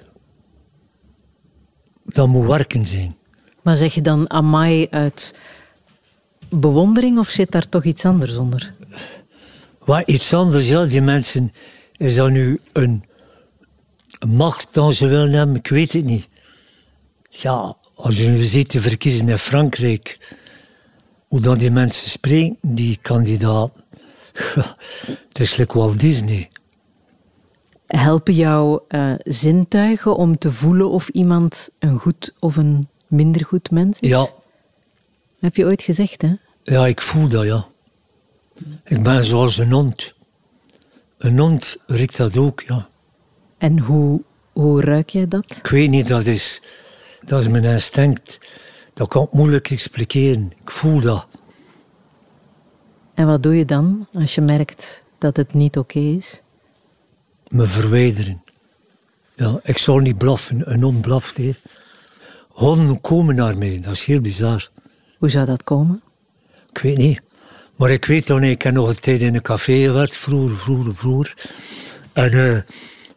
Dat 2.05 2.29
moet 2.29 2.47
werken 2.47 2.87
zijn. 2.87 3.17
Maar 3.63 3.77
zeg 3.77 3.95
je 3.95 4.03
dan 4.03 4.31
amai 4.31 4.87
uit 4.91 5.35
bewondering 6.49 7.19
of 7.19 7.29
zit 7.29 7.51
daar 7.51 7.69
toch 7.69 7.85
iets 7.85 8.05
anders 8.05 8.37
onder? 8.37 8.75
Wat 9.79 10.09
iets 10.09 10.35
anders, 10.35 10.69
ja, 10.69 10.85
die 10.85 11.03
mensen... 11.03 11.53
Is 11.97 12.15
dat 12.15 12.31
nu 12.31 12.61
een 12.73 13.05
macht 14.29 14.75
dan 14.75 14.93
ze 14.93 15.07
willen 15.07 15.33
hebben? 15.33 15.57
Ik 15.57 15.69
weet 15.69 15.93
het 15.93 16.05
niet. 16.05 16.29
Ja, 17.29 17.77
als 17.95 18.19
je 18.19 18.29
nu 18.29 18.43
ziet 18.43 18.73
de 18.73 18.81
verkiezingen 18.81 19.33
in 19.33 19.39
Frankrijk, 19.39 20.37
hoe 21.27 21.41
dan 21.41 21.59
die 21.59 21.71
mensen 21.71 22.11
spreken, 22.11 22.57
die 22.61 22.99
kandidaat. 23.03 23.73
Het 25.29 25.39
is 25.41 25.57
like 25.57 25.79
Walt 25.79 26.01
Disney. 26.01 26.51
Helpen 27.87 28.35
jouw 28.35 28.85
eh, 28.89 29.13
zintuigen 29.25 30.17
om 30.17 30.39
te 30.39 30.53
voelen 30.53 30.91
of 30.91 31.09
iemand 31.09 31.69
een 31.79 31.99
goed 31.99 32.35
of 32.39 32.57
een 32.57 32.89
minder 33.07 33.45
goed 33.45 33.71
mens 33.71 34.01
is? 34.01 34.09
Ja, 34.09 34.29
Heb 35.41 35.57
je 35.57 35.65
ooit 35.65 35.83
gezegd, 35.83 36.23
hè? 36.23 36.35
ja, 36.63 36.87
ik 36.87 37.01
voel 37.01 37.29
dat, 37.29 37.45
ja. 37.45 37.67
Ik 38.85 39.03
ben 39.03 39.25
zoals 39.25 39.59
een 39.59 39.73
hond. 39.73 40.15
Een 41.19 41.39
hond 41.39 41.77
riekt 41.87 42.17
dat 42.17 42.37
ook, 42.37 42.61
ja. 42.61 42.89
En 43.59 43.79
hoe, 43.79 44.23
hoe 44.53 44.81
ruik 44.81 45.09
jij 45.11 45.29
dat? 45.29 45.57
Ik 45.57 45.67
weet 45.67 45.91
niet, 45.91 46.09
dat 46.09 46.27
is, 46.27 46.63
dat 47.25 47.41
is 47.41 47.49
mijn 47.49 47.65
instinct. 47.65 48.39
Dat 48.97 49.09
kan 49.09 49.23
ik 49.23 49.33
moeilijk 49.33 49.71
expliceren. 49.71 50.53
Ik 50.63 50.71
voel 50.71 51.01
dat. 51.01 51.27
En 53.15 53.27
wat 53.27 53.43
doe 53.43 53.57
je 53.57 53.65
dan 53.65 54.07
als 54.13 54.35
je 54.35 54.41
merkt 54.41 55.05
dat 55.19 55.37
het 55.37 55.55
niet 55.55 55.79
oké 55.79 55.99
is? 55.99 56.41
me 57.49 57.67
verwijderen. 57.67 58.43
Ja, 59.35 59.61
ik 59.63 59.79
zal 59.79 59.99
niet 59.99 60.19
blaffen, 60.19 60.73
een 60.73 60.83
hond 60.83 61.01
blaft. 61.01 61.37
Hè. 61.37 61.55
Honden 62.49 63.01
komen 63.01 63.35
naar 63.35 63.59
mij, 63.59 63.81
dat 63.81 63.93
is 63.93 64.05
heel 64.05 64.21
bizar. 64.21 64.69
Hoe 65.19 65.29
zou 65.29 65.47
dat 65.47 65.63
komen? 65.63 66.03
Ik 66.71 66.79
weet 66.79 66.97
niet. 66.97 67.21
Maar 67.77 67.91
ik 67.91 68.05
weet 68.05 68.27
dan, 68.27 68.43
ik 68.43 68.63
heb 68.63 68.75
nog 68.75 68.89
een 68.89 69.01
tijd 69.01 69.21
in 69.21 69.35
een 69.35 69.43
café 69.43 69.79
gewerkt, 69.79 70.17
vroeger, 70.17 70.57
vroeger, 70.57 70.95
vroeger. 70.95 71.35
En 72.13 72.33
eh, 72.33 72.59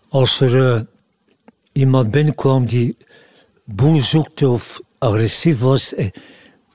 als 0.10 0.40
er 0.40 0.74
eh, 0.74 0.82
iemand 1.72 2.12
binnenkwam 2.12 2.66
die 2.66 2.98
boel 3.64 4.02
zoekte 4.02 4.50
of 4.50 4.82
agressief 5.00 5.60
was, 5.60 5.94
eh, 5.94 6.10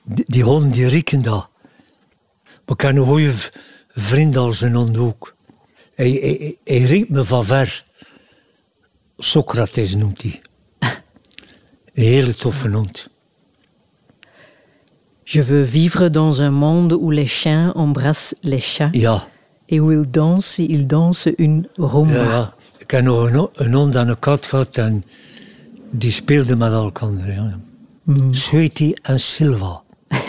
die, 0.03 0.25
die 0.27 0.43
honden 0.43 0.71
die 0.71 0.87
rieken 0.87 1.21
dat. 1.21 1.49
Maar 2.43 2.75
ik 2.75 2.81
heb 2.81 2.95
een 2.95 3.03
goede 3.03 3.33
vriend 3.87 4.35
als 4.37 4.61
een 4.61 4.75
hond 4.75 4.97
ook. 4.97 5.35
Hij, 5.95 6.57
hij, 6.63 7.05
me 7.09 7.23
van 7.23 7.45
ver. 7.45 7.83
Socrates 9.17 9.95
noemt 9.95 10.21
hij. 10.21 10.41
Een 11.93 12.03
hele 12.03 12.35
toffe 12.35 12.69
hond. 12.69 13.07
Je 15.23 15.43
veux 15.43 15.69
vivre 15.69 16.09
dans 16.09 16.39
un 16.39 16.53
monde 16.53 16.97
où 16.97 17.11
les 17.11 17.39
chiens 17.39 17.73
embrassent 17.75 18.35
les 18.41 18.73
chats 18.75 18.97
Ja, 18.97 19.27
et 19.65 19.79
où 19.79 19.91
ils 19.91 20.11
dansent, 20.11 20.57
ils 20.59 20.85
dansent 20.87 21.33
une 21.37 21.67
rumba. 21.77 22.23
ja. 22.23 22.53
Ik 22.77 22.91
heb 22.91 23.03
nog 23.03 23.29
een, 23.29 23.49
een 23.53 23.73
hond 23.73 23.95
en 23.95 24.07
een 24.07 24.19
kat 24.19 24.47
gehad 24.47 24.77
en 24.77 25.03
die 25.91 26.11
speelden 26.11 26.57
met 26.57 26.71
elkaar. 26.71 27.27
Ja. 27.33 27.59
Sweetie 28.31 28.97
en 29.01 29.19
Silva. 29.19 29.81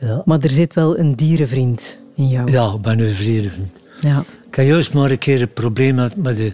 ja. 0.00 0.22
Maar 0.24 0.40
er 0.40 0.50
zit 0.50 0.74
wel 0.74 0.98
een 0.98 1.16
dierenvriend 1.16 1.98
in 2.14 2.28
jou. 2.28 2.50
ja, 2.50 2.72
ik 2.74 2.80
ben 2.80 2.98
een 2.98 3.14
vrienden. 3.14 3.72
Ja. 4.00 4.24
Ik 4.48 4.54
heb 4.54 4.66
juist 4.66 4.92
maar 4.94 5.10
een 5.10 5.18
keer 5.18 5.40
een 5.42 5.52
probleem 5.52 5.94
met, 5.94 6.36
de, 6.36 6.52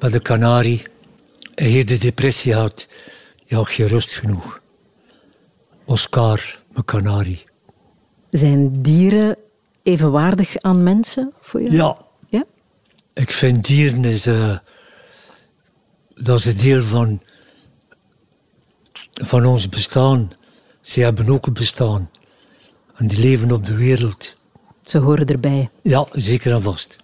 met 0.00 0.12
de 0.12 0.20
kanarie. 0.20 0.82
En 1.54 1.66
hier 1.66 1.86
de 1.86 1.98
depressie 1.98 2.54
had. 2.54 2.86
Je 3.44 3.54
had 3.54 3.68
geen 3.68 3.86
rust 3.86 4.14
genoeg. 4.14 4.60
Oscar, 5.84 6.58
mijn 6.72 6.84
kanarie. 6.84 7.42
Zijn 8.30 8.82
dieren 8.82 9.36
evenwaardig 9.82 10.56
aan 10.56 10.82
mensen 10.82 11.32
voor 11.40 11.62
jou? 11.62 11.74
Ja, 11.74 11.96
Ja? 12.28 12.44
ik 13.14 13.30
vind 13.30 13.66
dieren 13.66 14.04
is, 14.04 14.26
eh, 14.26 14.58
dat 16.14 16.38
is 16.38 16.44
een 16.44 16.58
deel 16.58 16.82
van, 16.84 17.20
van 19.14 19.44
ons 19.44 19.68
bestaan. 19.68 20.30
Ze 20.80 21.00
hebben 21.00 21.28
ook 21.28 21.46
een 21.46 21.52
bestaan. 21.52 22.10
En 22.94 23.06
die 23.06 23.18
leven 23.18 23.52
op 23.52 23.66
de 23.66 23.74
wereld. 23.74 24.36
Ze 24.84 24.98
horen 24.98 25.26
erbij. 25.26 25.68
Ja, 25.82 26.06
zeker 26.12 26.52
en 26.52 26.62
vast. 26.62 26.96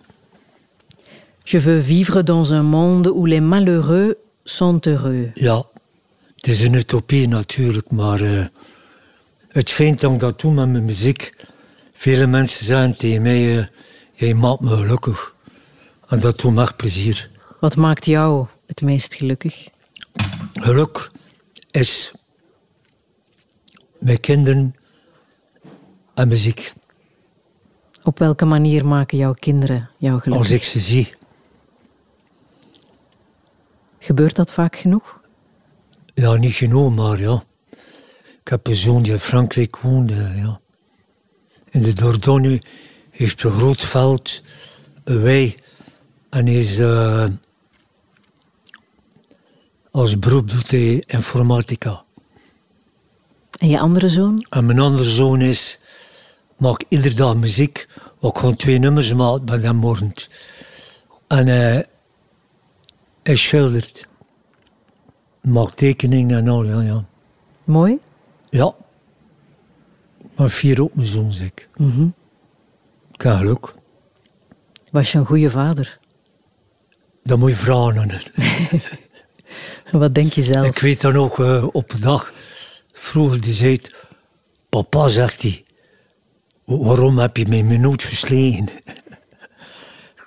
Je 1.45 1.61
veux 1.61 1.85
vivre 1.85 2.23
dans 2.23 2.51
un 2.51 2.63
monde 2.63 3.13
où 3.13 3.27
les 3.27 3.41
malheureux 3.41 4.15
sont 4.45 4.85
heureux. 4.85 5.31
Ja, 5.35 5.65
het 6.37 6.47
is 6.47 6.61
een 6.61 6.75
utopie 6.75 7.29
natuurlijk, 7.29 7.91
maar 7.91 8.21
eh, 8.21 8.47
het 9.49 9.69
schijnt 9.69 10.01
dat 10.01 10.13
ik 10.13 10.19
dat 10.19 10.41
doe 10.41 10.53
met 10.53 10.69
mijn 10.69 10.85
muziek. 10.85 11.35
Vele 11.93 12.27
mensen 12.27 12.67
zeggen 12.67 12.97
tegen 12.97 13.23
mij, 13.23 13.59
eh, 13.59 13.67
jij 14.13 14.35
maakt 14.35 14.61
me 14.61 14.69
gelukkig. 14.69 15.35
En 16.09 16.21
dat 16.21 16.41
doet 16.41 16.55
me 16.55 16.63
echt 16.63 16.77
plezier. 16.77 17.31
Wat 17.61 17.77
maakt 17.77 18.07
jou 18.07 18.47
het 18.67 18.83
meest 18.83 19.15
gelukkig? 19.15 19.69
Geluk 20.53 21.11
is 21.71 22.13
mijn 23.99 24.21
kinderen 24.21 24.75
en 26.15 26.29
muziek. 26.29 26.73
Op 28.03 28.19
welke 28.19 28.45
manier 28.45 28.87
maken 28.87 29.19
jouw 29.19 29.33
kinderen 29.33 29.91
jou 29.99 30.21
gelukkig? 30.21 30.47
Als 30.47 30.57
ik 30.57 30.63
ze 30.63 30.81
zie, 30.81 31.15
Gebeurt 34.03 34.37
dat 34.37 34.51
vaak 34.53 34.77
genoeg? 34.77 35.21
ja, 36.15 36.35
niet 36.35 36.55
genoeg, 36.55 36.95
maar 36.95 37.21
ja. 37.21 37.45
Ik 38.41 38.49
heb 38.49 38.67
een 38.67 38.75
zoon 38.75 39.03
die 39.03 39.13
in 39.13 39.19
Frankrijk 39.19 39.77
woont, 39.77 40.11
eh, 40.11 40.43
ja. 40.43 40.61
In 41.71 41.83
de 41.83 41.93
Dordogne 41.93 42.63
heeft 43.11 43.43
een 43.43 43.51
groot 43.51 43.85
veld, 43.85 44.43
een 45.05 45.23
wei, 45.23 45.55
en 46.31 46.49
is 46.49 46.79
eh, 46.79 47.27
als 49.91 50.19
beroep 50.19 50.51
doet 50.51 50.71
hij 50.71 51.05
informatica. 51.07 52.05
En 53.59 53.69
je 53.69 53.79
andere 53.79 54.09
zoon? 54.09 54.47
En 54.49 54.67
mijn 54.67 54.79
andere 54.79 55.05
zoon 55.05 55.41
is, 55.41 55.79
maakt 56.57 56.85
iedere 56.89 57.15
dag 57.15 57.37
muziek, 57.37 57.89
wat 58.19 58.39
gewoon 58.39 58.57
twee 58.57 58.79
nummers 58.79 59.15
maakt 59.15 59.45
bij 59.45 59.59
hem 59.59 59.77
morgen. 59.77 60.13
En 61.27 61.47
hij, 61.47 61.87
hij 63.23 63.37
schildert. 63.37 64.09
Maakt 65.41 65.77
tekeningen 65.77 66.37
en 66.37 66.49
al, 66.49 66.65
ja, 66.65 66.81
ja. 66.81 67.05
Mooi. 67.65 67.99
Ja. 68.49 68.75
Maar 70.37 70.51
vier 70.51 70.83
ook 70.83 70.95
mijn 70.95 71.07
zoon, 71.07 71.33
zeg 71.33 71.47
ik. 71.47 71.69
Ik 73.13 73.23
heb 73.23 73.37
geluk. 73.37 73.75
Was 74.91 75.13
je 75.13 75.19
een 75.19 75.27
goede 75.27 75.51
vader? 75.51 75.99
Dat 77.23 77.39
moet 77.39 77.51
je 77.51 77.57
vragen 77.57 78.01
aan. 78.01 78.11
Wat 79.91 80.15
denk 80.15 80.33
je 80.33 80.43
zelf? 80.43 80.67
Ik 80.67 80.79
weet 80.79 81.01
dan 81.01 81.17
ook 81.17 81.39
eh, 81.39 81.67
op 81.73 81.93
een 81.93 82.01
dag, 82.01 82.33
vroeger 82.93 83.41
die 83.41 83.55
zei, 83.55 83.73
het, 83.73 83.95
papa, 84.69 85.09
zegt 85.09 85.43
hij, 85.43 85.65
"wa- 86.65 86.77
waarom 86.77 87.19
heb 87.19 87.37
je 87.37 87.47
mij 87.49 87.63
mijn 87.63 87.81
nood 87.81 88.03
verslegen? 88.03 88.69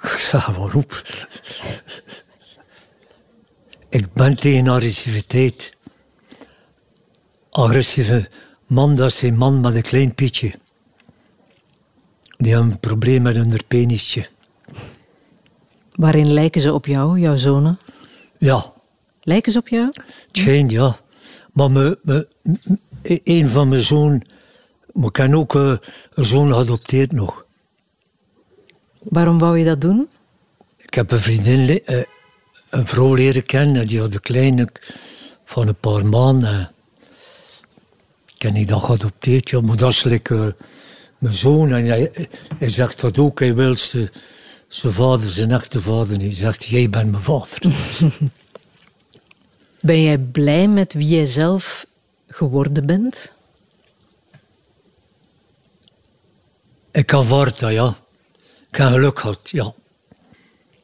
Ik 0.04 0.10
zeg, 0.10 0.46
waarom? 0.46 0.86
ik 3.90 4.14
ben 4.14 4.36
tegen 4.36 4.68
agressiviteit. 4.68 5.74
Agressieve 7.50 8.30
man, 8.66 8.96
dat 8.96 9.10
is 9.10 9.22
een 9.22 9.38
man 9.38 9.60
met 9.62 9.76
een 9.76 9.82
klein 9.82 10.16
pietje. 10.16 10.54
Die 12.38 12.54
hebben 12.54 12.72
een 12.72 12.80
probleem 12.80 13.22
met 13.22 13.36
hun 13.36 13.60
penisje. 13.68 14.26
Waarin 15.92 16.34
lijken 16.34 16.62
ze 16.62 16.74
op 16.74 16.86
jou, 16.86 17.20
jouw 17.20 17.36
zonen? 17.36 17.80
Ja, 18.38 18.73
Lijken 19.24 19.52
ze 19.52 19.60
op 19.60 19.68
jou? 19.68 19.90
Tjeen, 20.32 20.70
ja. 20.70 21.00
Maar 21.52 21.72
me, 21.72 22.28
een 23.24 23.50
van 23.50 23.68
mijn 23.68 23.82
zoon, 23.82 24.24
maar 24.94 25.08
ik 25.08 25.16
heb 25.16 25.34
ook 25.34 25.56
eh, 25.56 25.76
een 26.14 26.26
zoon 26.26 26.54
geadopteerd 26.54 27.12
nog. 27.12 27.46
Waarom 29.00 29.40
wou 29.40 29.58
je 29.58 29.66
dat 29.66 29.82
doen? 29.82 30.08
Ik 30.78 30.94
heb 30.94 31.12
een 31.12 31.20
vriendin, 31.20 31.86
eh, 31.86 32.02
een 32.70 32.88
vrouw 32.88 33.14
leren 33.14 33.46
kennen, 33.46 33.82
en 33.82 33.88
die 33.88 34.00
had 34.00 34.14
een 34.14 34.22
kleine 34.22 34.68
van 35.44 35.68
een 35.68 35.76
paar 35.76 36.06
maanden. 36.06 36.72
Ik 38.36 38.42
heb 38.42 38.54
niet 38.54 38.68
dat 38.68 38.84
geadopteerd, 38.84 39.50
ja, 39.50 39.62
maar 39.62 39.78
dat 39.78 39.90
is 39.90 40.04
like, 40.04 40.36
eh, 40.36 40.66
mijn 41.18 41.34
zoon. 41.34 41.74
En 41.74 41.86
hij, 41.86 42.12
hij 42.58 42.70
zegt 42.70 43.02
dat 43.02 43.18
ook, 43.18 43.40
hij 43.40 43.56
wil 43.56 43.76
zijn 44.68 44.94
vader, 44.94 45.32
zijn 45.32 45.52
echte 45.52 45.82
vader. 45.82 46.18
Hij 46.18 46.34
zegt, 46.34 46.66
jij 46.66 46.90
bent 46.90 47.12
mijn 47.12 47.24
vader. 47.24 47.62
Ben 49.86 50.02
jij 50.02 50.18
blij 50.18 50.68
met 50.68 50.94
wie 50.94 51.08
jij 51.08 51.26
zelf 51.26 51.86
geworden 52.28 52.86
bent? 52.86 53.32
ik 56.92 57.14
aanvaard 57.14 57.60
dat, 57.60 57.72
ja. 57.72 57.96
Ik 58.70 58.76
heb 58.76 58.88
geluk 58.88 59.20
gehad, 59.20 59.50
ja. 59.50 59.74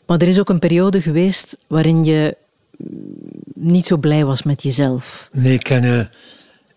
Maar 0.05 0.21
er 0.21 0.27
is 0.27 0.39
ook 0.39 0.49
een 0.49 0.59
periode 0.59 1.01
geweest 1.01 1.57
waarin 1.67 2.03
je 2.03 2.38
mm, 2.77 2.88
niet 3.53 3.85
zo 3.85 3.97
blij 3.97 4.25
was 4.25 4.43
met 4.43 4.63
jezelf. 4.63 5.29
Nee, 5.31 5.53
ik, 5.53 5.69
eh, 5.69 6.05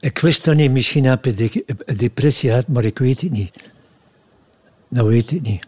ik 0.01 0.19
wist 0.19 0.45
dat 0.45 0.55
niet. 0.57 0.71
Misschien 0.71 1.05
heb 1.05 1.23
de- 1.23 1.65
een 1.85 1.97
depressie 1.97 2.49
gehad, 2.49 2.67
maar 2.69 2.85
ik 2.85 2.99
weet 2.99 3.21
het 3.21 3.31
niet. 3.31 3.53
Dat 4.89 5.07
weet 5.07 5.33
ik 5.33 5.43
niet. 5.43 5.67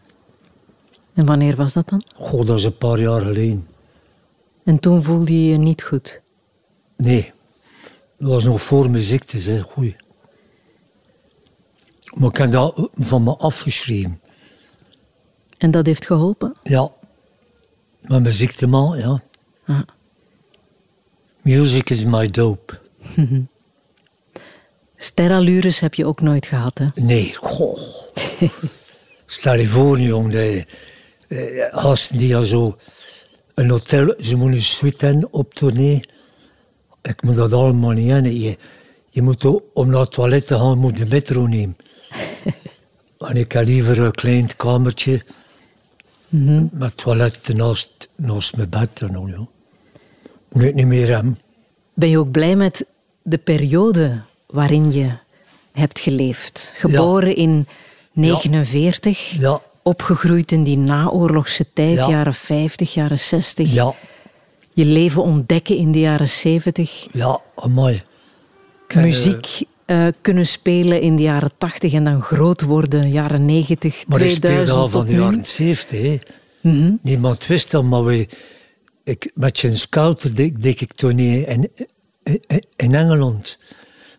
En 1.15 1.27
wanneer 1.27 1.57
was 1.57 1.73
dat 1.73 1.89
dan? 1.89 2.03
Goh, 2.17 2.47
dat 2.47 2.59
is 2.59 2.65
een 2.65 2.77
paar 2.79 3.01
jaar 3.01 3.21
geleden. 3.21 3.67
En 4.65 4.79
toen 4.81 5.03
voelde 5.03 5.33
je 5.33 5.51
je 5.51 5.57
niet 5.59 5.83
goed. 5.83 6.21
Nee, 6.97 7.33
dat 8.19 8.29
was 8.29 8.45
nog 8.45 8.63
voor 8.63 8.91
mijn 8.91 9.03
ziekte, 9.03 9.41
zeg. 9.41 9.63
Goeie. 9.63 9.97
Maar 12.15 12.29
ik 12.29 12.37
heb 12.37 12.53
dat 12.53 12.89
van 12.95 13.23
me 13.23 13.37
afgeschreven. 13.37 14.21
En 15.59 15.71
dat 15.71 15.87
heeft 15.87 16.07
geholpen? 16.07 16.57
Ja. 16.63 16.93
Met 18.01 18.23
mijn 18.23 18.35
ziekte, 18.35 18.67
man, 18.67 18.99
ja. 18.99 19.23
Ah. 19.67 19.81
Music 21.43 21.91
is 21.91 22.05
my 22.05 22.31
dope. 22.31 22.79
Sterallures 24.97 25.81
heb 25.81 25.95
je 25.95 26.07
ook 26.07 26.21
nooit 26.21 26.47
gehad, 26.47 26.79
hè? 26.79 26.87
Nee, 26.95 27.35
goh. 27.35 27.79
Stel 29.27 29.55
je 29.55 29.69
voor, 29.69 30.01
jong, 30.01 30.33
dat 30.33 30.65
eh, 31.29 31.65
gasten 31.71 32.19
die 32.19 32.37
al 32.37 32.45
zo 32.45 32.77
een 33.55 33.71
hotel, 33.71 34.15
ze 34.19 34.37
moeten 34.37 34.59
een 34.59 34.65
suite 34.65 35.07
hebben 35.07 35.33
op 35.33 35.55
tournee. 35.55 36.01
Ik 37.09 37.23
moet 37.23 37.37
dat 37.37 37.53
allemaal 37.53 37.91
niet 37.91 38.11
hebben. 38.11 38.41
Je, 38.41 38.57
je 39.09 39.23
moet 39.23 39.45
om 39.73 39.89
naar 39.91 40.01
het 40.01 40.13
toilet 40.13 40.47
te 40.47 40.59
gaan, 40.59 40.79
moet 40.79 40.97
de 40.97 41.07
metro 41.07 41.47
nemen. 41.47 41.77
en 43.29 43.37
ik 43.37 43.53
heb 43.53 43.67
liever 43.67 44.01
een 44.01 44.13
klein 44.13 44.57
kamertje 44.57 45.23
met 46.73 46.97
toilet 46.97 47.49
naast, 47.55 48.09
naast 48.17 48.57
mijn 48.57 48.69
bed. 48.69 49.01
En 49.01 49.27
ja. 49.27 49.47
Moet 50.49 50.63
ik 50.63 50.75
niet 50.75 50.87
meer 50.87 51.09
hebben. 51.15 51.39
Ben 51.95 52.09
je 52.09 52.19
ook 52.19 52.31
blij 52.31 52.57
met 52.57 52.87
de 53.23 53.39
periode 53.39 54.21
waarin 54.47 54.93
je 54.93 55.11
hebt 55.73 55.99
geleefd? 55.99 56.73
Geboren 56.77 57.37
in 57.37 57.67
49, 58.13 59.31
Ja, 59.39 59.61
opgegroeid 59.83 60.53
in 60.53 60.63
die 60.65 60.79
naoorlogse 60.79 61.67
tijd, 61.73 61.97
Ja. 61.97 62.09
jaren 62.09 62.35
50, 62.35 62.95
jaren 62.95 63.19
60. 63.19 63.73
ja, 63.73 63.95
Je 64.75 64.85
leven 64.85 65.23
ontdekken 65.23 65.77
in 65.77 65.93
de 65.93 65.99
jaren 65.99 66.29
70. 66.29 67.07
ja, 67.13 67.41
mooi. 67.69 68.03
Muziek 68.95 69.63
eh, 69.85 70.07
kunnen 70.21 70.47
spelen 70.47 71.01
in 71.01 71.17
de 71.17 71.23
jaren 71.23 71.51
80 71.59 71.93
en 71.93 72.05
dan 72.05 72.23
groot 72.23 72.61
worden, 72.61 73.11
jaren 73.11 73.45
90, 73.45 74.07
Maar 74.07 74.21
ik 74.21 74.29
2000 74.29 74.63
speelde 74.63 74.81
al 74.81 74.89
van 74.89 75.07
de 75.07 75.13
jaren 75.13 75.45
70. 75.45 76.03
hè. 76.03 76.19
Mhm. 76.61 76.93
Niemand 77.03 77.47
wist 77.47 77.71
dat, 77.71 77.85
maar 77.85 78.05
wij, 78.05 78.29
ik, 79.05 79.31
met 79.35 79.61
Jens 79.61 79.81
Scouter 79.81 80.35
deed, 80.35 80.63
deed 80.63 80.81
ik 80.81 80.93
toen 80.93 81.19
in, 81.19 81.71
in, 82.23 82.65
in 82.77 82.95
Engeland. 82.95 83.59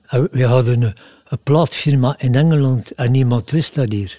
En 0.08 0.28
we 0.32 0.44
hadden 0.44 0.82
een, 0.82 0.94
een 1.28 1.40
plaatfirma 1.44 2.16
in 2.18 2.36
Engeland 2.36 2.92
en 2.92 3.12
niemand 3.12 3.52
wist 3.52 3.76
dat 3.76 3.92
hier. 3.92 4.18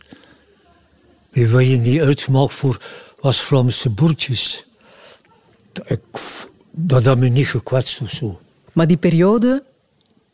We 1.31 1.49
wilden 1.49 1.83
die 1.83 2.03
uitgemaakt 2.03 2.55
voor 2.55 2.81
was 3.21 3.41
Vlaamse 3.41 3.91
boertjes. 3.91 4.66
Dat, 5.77 5.91
ik, 5.91 6.01
dat 6.71 7.05
had 7.05 7.19
me 7.19 7.29
niet 7.29 7.49
gekwetst 7.49 8.01
of 8.01 8.11
zo. 8.11 8.41
Maar 8.73 8.87
die 8.87 8.97
periode 8.97 9.63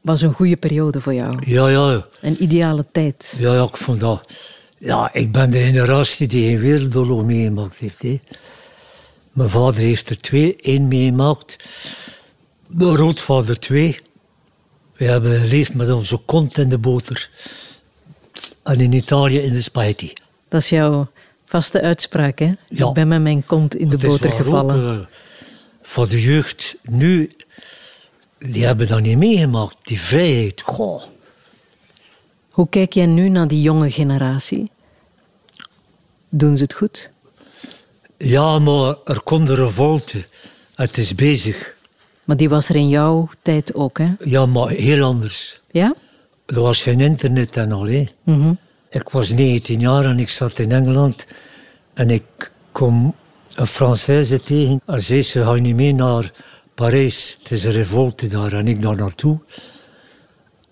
was 0.00 0.22
een 0.22 0.32
goede 0.32 0.56
periode 0.56 1.00
voor 1.00 1.14
jou. 1.14 1.34
Ja, 1.46 1.68
ja. 1.68 2.06
Een 2.20 2.42
ideale 2.42 2.84
tijd. 2.92 3.36
Ja, 3.38 3.54
ja, 3.54 3.62
ik 3.62 3.76
vond 3.76 4.00
dat... 4.00 4.28
Ja, 4.78 5.12
ik 5.12 5.32
ben 5.32 5.50
de 5.50 5.58
generatie 5.58 6.26
die 6.26 6.48
geen 6.48 6.60
wereldoorlog 6.60 7.24
meegemaakt 7.24 7.76
heeft. 7.76 8.02
Hè. 8.02 8.20
Mijn 9.32 9.50
vader 9.50 9.80
heeft 9.80 10.10
er 10.10 10.20
twee. 10.20 10.56
één 10.56 10.88
meegemaakt. 10.88 11.58
Mijn 12.66 12.94
grootvader 12.94 13.58
twee. 13.58 14.00
We 14.96 15.04
hebben 15.04 15.40
geleefd 15.40 15.74
met 15.74 15.90
onze 15.90 16.16
kont 16.16 16.58
in 16.58 16.68
de 16.68 16.78
boter. 16.78 17.30
En 18.62 18.80
in 18.80 18.92
Italië 18.92 19.38
in 19.38 19.52
de 19.52 19.62
spaghetti. 19.62 20.12
Dat 20.48 20.60
is 20.60 20.68
jouw 20.68 21.10
vaste 21.44 21.80
uitspraak, 21.80 22.38
hè? 22.38 22.52
Ja. 22.68 22.88
Ik 22.88 22.94
ben 22.94 23.08
met 23.08 23.22
mijn 23.22 23.44
kont 23.44 23.76
in 23.76 23.88
de 23.88 23.96
boter 23.96 24.30
waar 24.30 24.38
ook, 24.38 24.44
gevallen. 24.44 25.08
Voor 25.92 26.08
de 26.08 26.20
jeugd 26.22 26.76
nu, 26.82 27.30
die 28.38 28.64
hebben 28.64 28.88
dat 28.88 29.00
niet 29.00 29.16
meegemaakt. 29.18 29.76
Die 29.82 30.00
vrijheid. 30.00 30.62
Goh. 30.62 31.02
Hoe 32.50 32.68
kijk 32.68 32.92
jij 32.92 33.06
nu 33.06 33.28
naar 33.28 33.48
die 33.48 33.62
jonge 33.62 33.90
generatie? 33.90 34.70
Doen 36.28 36.56
ze 36.56 36.62
het 36.62 36.74
goed? 36.74 37.10
Ja, 38.18 38.58
maar 38.58 38.96
er 39.04 39.20
komt 39.20 39.48
een 39.48 39.54
revolte. 39.54 40.26
Het 40.74 40.96
is 40.98 41.14
bezig. 41.14 41.74
Maar 42.24 42.36
die 42.36 42.48
was 42.48 42.68
er 42.68 42.76
in 42.76 42.88
jouw 42.88 43.28
tijd 43.42 43.74
ook, 43.74 43.98
hè? 43.98 44.08
Ja, 44.24 44.46
maar 44.46 44.68
heel 44.68 45.04
anders. 45.04 45.60
Ja? 45.70 45.94
Er 46.46 46.60
was 46.60 46.82
geen 46.82 47.00
internet 47.00 47.56
en 47.56 47.72
al. 47.72 47.86
hè. 47.86 48.04
Mhm. 48.22 48.52
Ik 48.90 49.08
was 49.08 49.30
19 49.30 49.80
jaar 49.80 50.04
en 50.04 50.18
ik 50.18 50.28
zat 50.28 50.58
in 50.58 50.72
Engeland. 50.72 51.26
En 51.94 52.10
ik 52.10 52.50
kom 52.72 53.14
een 53.54 53.66
Française 53.68 54.42
tegen. 54.42 54.80
En 54.86 55.02
zei 55.02 55.22
ze, 55.22 55.44
ga 55.44 55.54
je 55.54 55.60
niet 55.60 55.74
mee 55.76 55.94
naar 55.94 56.32
Parijs? 56.74 57.36
Het 57.42 57.50
is 57.50 57.64
een 57.64 57.72
revolte 57.72 58.28
daar. 58.28 58.52
En 58.52 58.68
ik 58.68 58.82
daar 58.82 58.96
naartoe. 58.96 59.38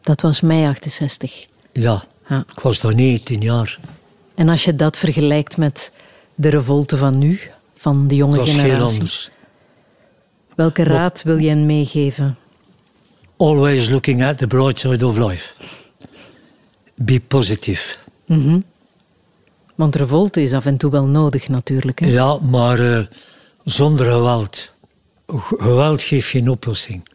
Dat 0.00 0.20
was 0.20 0.40
mei 0.40 0.66
68. 0.66 1.46
Ja, 1.72 2.04
Ja. 2.28 2.44
ik 2.52 2.60
was 2.60 2.80
daar 2.80 2.94
19 2.94 3.40
jaar. 3.40 3.78
En 4.34 4.48
als 4.48 4.64
je 4.64 4.76
dat 4.76 4.96
vergelijkt 4.96 5.56
met 5.56 5.90
de 6.34 6.48
revolte 6.48 6.96
van 6.96 7.18
nu, 7.18 7.40
van 7.74 8.08
de 8.08 8.14
jonge 8.14 8.36
Dat 8.36 8.46
was 8.46 8.50
heel 8.54 8.60
generatie, 8.60 8.94
anders. 8.98 9.30
welke 10.54 10.82
raad 10.82 11.22
wil 11.22 11.36
je 11.36 11.48
hen 11.48 11.66
meegeven? 11.66 12.36
Always 13.36 13.88
looking 13.88 14.24
at 14.24 14.38
the 14.38 14.46
bright 14.46 14.78
side 14.78 15.06
of 15.06 15.16
life. 15.16 15.48
Be 16.94 17.20
positive. 17.20 17.94
Mhm. 18.26 18.60
Want 19.80 19.96
revolte 19.96 20.42
is 20.42 20.52
af 20.52 20.66
en 20.66 20.76
toe 20.76 20.90
wel 20.90 21.04
nodig 21.04 21.48
natuurlijk. 21.48 21.98
Hè? 22.00 22.06
Ja, 22.06 22.38
maar 22.38 22.78
eh, 22.78 23.06
zonder 23.64 24.06
geweld. 24.06 24.72
Geweld 25.58 26.02
geeft 26.02 26.28
geen 26.28 26.48
oplossing. 26.48 27.08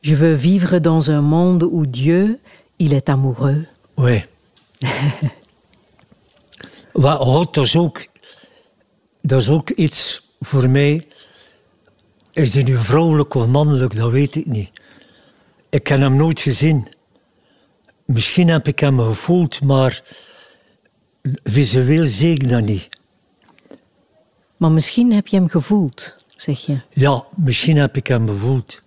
Je 0.00 0.16
veux 0.16 0.40
vivre 0.40 0.80
dans 0.80 1.08
un 1.08 1.24
monde 1.24 1.68
où 1.70 1.90
Dieu, 1.90 2.38
il 2.76 2.92
est 2.92 3.08
amoureux. 3.08 3.66
Oui. 3.94 4.24
Wat 6.92 7.18
God, 7.18 7.54
dat 7.54 7.64
is 7.64 7.76
ook, 7.76 8.06
dat 9.20 9.40
is 9.40 9.48
ook 9.48 9.70
iets 9.70 10.28
voor 10.40 10.70
mij. 10.70 11.06
Is 12.32 12.54
hij 12.54 12.62
nu 12.62 12.76
vrouwelijk 12.76 13.34
of 13.34 13.46
mannelijk, 13.46 13.96
dat 13.96 14.10
weet 14.10 14.36
ik 14.36 14.46
niet. 14.46 14.70
Ik 15.70 15.86
heb 15.86 15.98
hem 15.98 16.16
nooit 16.16 16.40
gezien. 16.40 16.88
Misschien 18.04 18.48
heb 18.48 18.68
ik 18.68 18.78
hem 18.78 19.00
gevoeld, 19.00 19.62
maar 19.62 20.02
visueel 21.44 22.04
zie 22.06 22.34
ik 22.34 22.48
dat 22.48 22.62
niet. 22.62 22.88
Maar 24.56 24.70
misschien 24.70 25.12
heb 25.12 25.26
je 25.26 25.36
hem 25.36 25.48
gevoeld, 25.48 26.24
zeg 26.36 26.58
je. 26.66 26.80
Ja, 26.90 27.24
misschien 27.36 27.76
heb 27.76 27.96
ik 27.96 28.06
hem 28.06 28.28
gevoeld. 28.28 28.82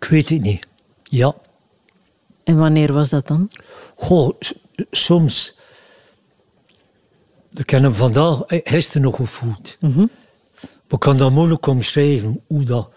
Ik 0.00 0.08
weet 0.08 0.28
het 0.28 0.42
niet. 0.42 0.68
Ja. 1.02 1.34
En 2.44 2.58
wanneer 2.58 2.92
was 2.92 3.08
dat 3.08 3.26
dan? 3.26 3.50
Goh, 3.96 4.38
soms. 4.90 5.54
Ik 7.54 7.70
heb 7.70 7.82
hem 7.82 7.94
vandaag, 7.94 8.42
gisteren 8.46 9.02
nog 9.02 9.16
gevoeld. 9.16 9.76
Mhm. 9.80 10.06
Ik 10.88 10.98
kan 10.98 11.16
dat 11.16 11.30
moeilijk 11.30 11.66
omschrijven, 11.66 12.40
hoe 12.46 12.62
dat, 12.64 12.88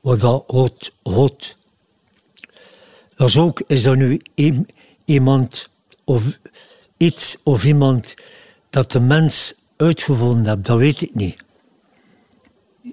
wat 0.00 0.20
dat 0.20 0.44
hot, 0.46 0.92
hot. 1.02 1.56
Dat 3.14 3.28
is 3.28 3.36
ook, 3.36 3.62
is 3.66 3.82
dat 3.82 3.96
nu 3.96 4.20
iem- 4.34 4.66
iemand 5.04 5.68
of 6.04 6.38
iets 7.00 7.36
of 7.42 7.64
iemand 7.64 8.14
dat 8.70 8.92
de 8.92 9.00
mens 9.00 9.54
uitgevonden 9.76 10.46
heeft, 10.46 10.64
dat 10.64 10.78
weet 10.78 11.02
ik 11.02 11.14
niet. 11.14 11.36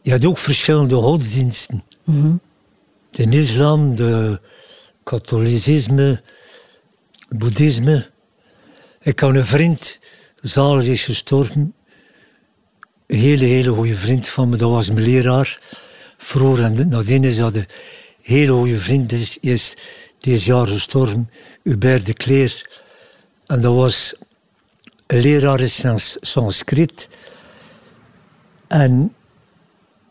Je 0.01 0.09
hebt 0.09 0.25
ook 0.25 0.37
verschillende 0.37 0.95
godsdiensten. 0.95 1.83
De 3.11 3.29
islam, 3.29 3.95
de 3.95 4.39
katholicisme, 5.03 6.21
boeddhisme. 7.29 8.09
Ik 9.01 9.19
had 9.19 9.35
een 9.35 9.45
vriend, 9.45 9.99
zalig 10.35 10.85
is 10.85 11.05
gestorven, 11.05 11.73
een 13.07 13.19
hele, 13.19 13.45
hele 13.45 13.71
goede 13.71 13.95
vriend 13.95 14.27
van 14.27 14.49
me, 14.49 14.57
dat 14.57 14.69
was 14.69 14.89
mijn 14.89 15.05
leraar. 15.05 15.59
Vroeger 16.17 16.63
en 16.63 16.89
nadien 16.89 17.23
is 17.23 17.37
dat 17.37 17.55
een 17.55 17.67
hele 18.21 18.51
goede 18.51 18.79
vriend, 18.79 19.11
is, 19.11 19.37
is 19.39 19.75
dit 20.19 20.43
jaar 20.43 20.67
gestorven, 20.67 21.29
Hubert 21.63 22.05
de 22.05 22.13
Cleer. 22.13 22.85
En 23.47 23.62
dat 23.62 23.75
was 23.75 24.13
een 25.07 25.19
leraar 25.19 25.60
in 25.60 25.69
Sans- 25.69 26.17
Sanskriet. 26.21 27.10
En 28.67 29.13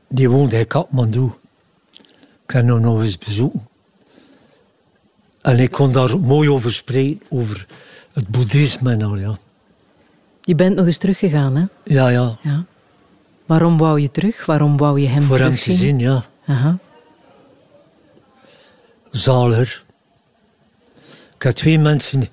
die 0.08 0.30
woonde 0.30 0.58
in 0.58 0.66
Kathmandu. 0.66 1.24
Ik 2.46 2.52
heb 2.52 2.66
hem 2.66 2.80
nog 2.80 3.02
eens 3.02 3.18
bezoeken. 3.18 3.68
En 5.42 5.58
ik 5.58 5.70
kon 5.70 5.92
daar 5.92 6.18
mooi 6.20 6.48
over 6.50 6.72
spreken, 6.72 7.26
over 7.28 7.66
het 8.12 8.28
boeddhisme 8.28 8.92
en 8.92 9.02
al, 9.02 9.16
ja. 9.16 9.38
Je 10.40 10.54
bent 10.54 10.76
nog 10.76 10.86
eens 10.86 10.98
teruggegaan, 10.98 11.56
hè? 11.56 11.64
Ja, 11.84 12.08
ja, 12.08 12.38
Ja. 12.42 12.64
Waarom 13.46 13.78
wou 13.78 14.00
je 14.00 14.10
terug? 14.10 14.46
Waarom 14.46 14.76
wou 14.76 15.00
je 15.00 15.06
hem 15.06 15.22
voor 15.22 15.38
hem 15.38 15.56
te 15.56 15.72
zien, 15.72 15.98
ja. 15.98 16.24
Aha. 16.46 16.78
zaliger. 19.10 19.84
Ik 21.36 21.42
heb 21.42 21.54
twee 21.54 21.78
mensen, 21.78 22.24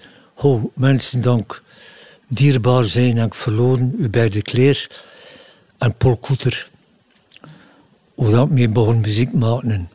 oh, 0.43 0.63
mensen 0.73 1.37
ik 1.37 1.61
dierbaar 2.27 2.83
zijn 2.83 3.17
en 3.17 3.25
ik 3.25 3.33
verloren. 3.33 3.93
Hubert 3.97 4.33
de 4.33 4.41
Kleer 4.41 4.87
en 5.77 5.95
Paul 5.95 6.17
Koeter. 6.17 6.69
Hoe 8.13 8.31
dat 8.31 8.45
ik 8.45 8.51
mee 8.51 8.69
begon 8.69 8.99
muziek 8.99 9.33
maken. 9.33 9.89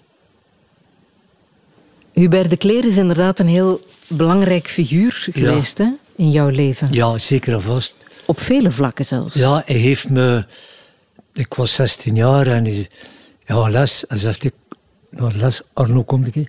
Hubert 2.13 2.51
de 2.51 2.57
Kleer 2.57 2.85
is 2.85 2.97
inderdaad 2.97 3.39
een 3.39 3.49
heel 3.49 3.81
belangrijk 4.07 4.69
figuur 4.69 5.29
geweest 5.33 5.79
hè? 5.79 5.89
in 6.17 6.31
jouw 6.31 6.49
leven. 6.49 6.89
Ja, 6.91 7.19
zeker 7.19 7.55
en 7.55 7.63
vast. 7.63 7.95
Op 8.25 8.41
vele 8.41 8.71
vlakken 8.71 9.05
zelfs. 9.05 9.35
Ja, 9.35 9.63
hij 9.67 9.77
heeft 9.77 10.09
me... 10.09 10.47
Ik 11.33 11.55
was 11.55 11.75
16 11.75 12.15
jaar 12.15 12.47
en 12.47 12.65
hij 12.65 12.89
ja, 13.47 13.69
les. 13.69 14.05
Hij 14.09 14.19
zegt, 14.19 14.45
ik, 14.45 14.55
naar 15.11 15.33
les, 15.35 15.63
Arno 15.73 16.05
komt 16.05 16.27
ik. 16.27 16.35
Hij 16.35 16.47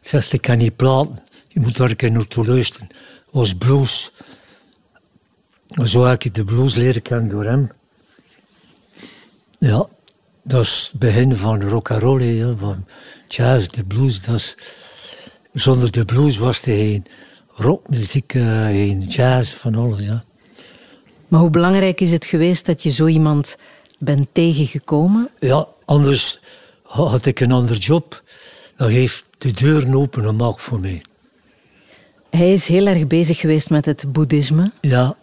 zegt, 0.00 0.32
ik 0.32 0.40
kan 0.40 0.58
niet 0.58 0.76
praten. 0.76 1.22
Je 1.48 1.60
moet 1.60 1.76
daar 1.76 1.90
een 1.90 1.96
keer 1.96 2.12
naartoe 2.12 2.46
luisteren. 2.46 2.88
Was 3.30 3.54
blues. 3.54 4.12
Zo 5.84 6.04
heb 6.04 6.22
ik 6.22 6.34
de 6.34 6.44
blues 6.44 6.74
leren 6.74 7.02
kennen 7.02 7.28
door 7.28 7.44
hem. 7.44 7.70
Ja, 9.58 9.86
dat 10.42 10.62
is 10.62 10.88
het 10.90 11.00
begin 11.00 11.36
van 11.36 11.62
rock 11.62 11.90
and 11.90 12.02
roll, 12.02 12.22
hè, 12.22 12.56
van 12.56 12.86
jazz, 13.28 13.68
de 13.68 13.84
blues. 13.84 14.22
Dat 14.22 14.34
is, 14.34 14.56
zonder 15.52 15.90
de 15.90 16.04
blues 16.04 16.36
was 16.36 16.62
er 16.62 16.76
geen 16.76 17.06
rockmuziek, 17.54 18.34
eh, 18.34 18.66
geen 18.66 19.00
jazz, 19.08 19.52
van 19.52 19.74
alles. 19.74 20.04
Ja. 20.04 20.24
Maar 21.28 21.40
hoe 21.40 21.50
belangrijk 21.50 22.00
is 22.00 22.12
het 22.12 22.24
geweest 22.24 22.66
dat 22.66 22.82
je 22.82 22.90
zo 22.90 23.06
iemand 23.06 23.58
bent 23.98 24.28
tegengekomen? 24.32 25.30
Ja, 25.40 25.66
anders 25.84 26.40
had 26.82 27.26
ik 27.26 27.40
een 27.40 27.52
ander 27.52 27.76
job. 27.76 28.22
Dat 28.76 28.88
heeft 28.88 29.24
de 29.38 29.50
deuren 29.50 29.94
opengemaakt 29.94 30.62
voor 30.62 30.80
mij. 30.80 31.02
Hij 32.36 32.52
is 32.52 32.68
heel 32.68 32.86
erg 32.86 33.06
bezig 33.06 33.40
geweest 33.40 33.70
met 33.70 33.84
het 33.86 34.12
boeddhisme. 34.12 34.70
Ja, 34.80 35.16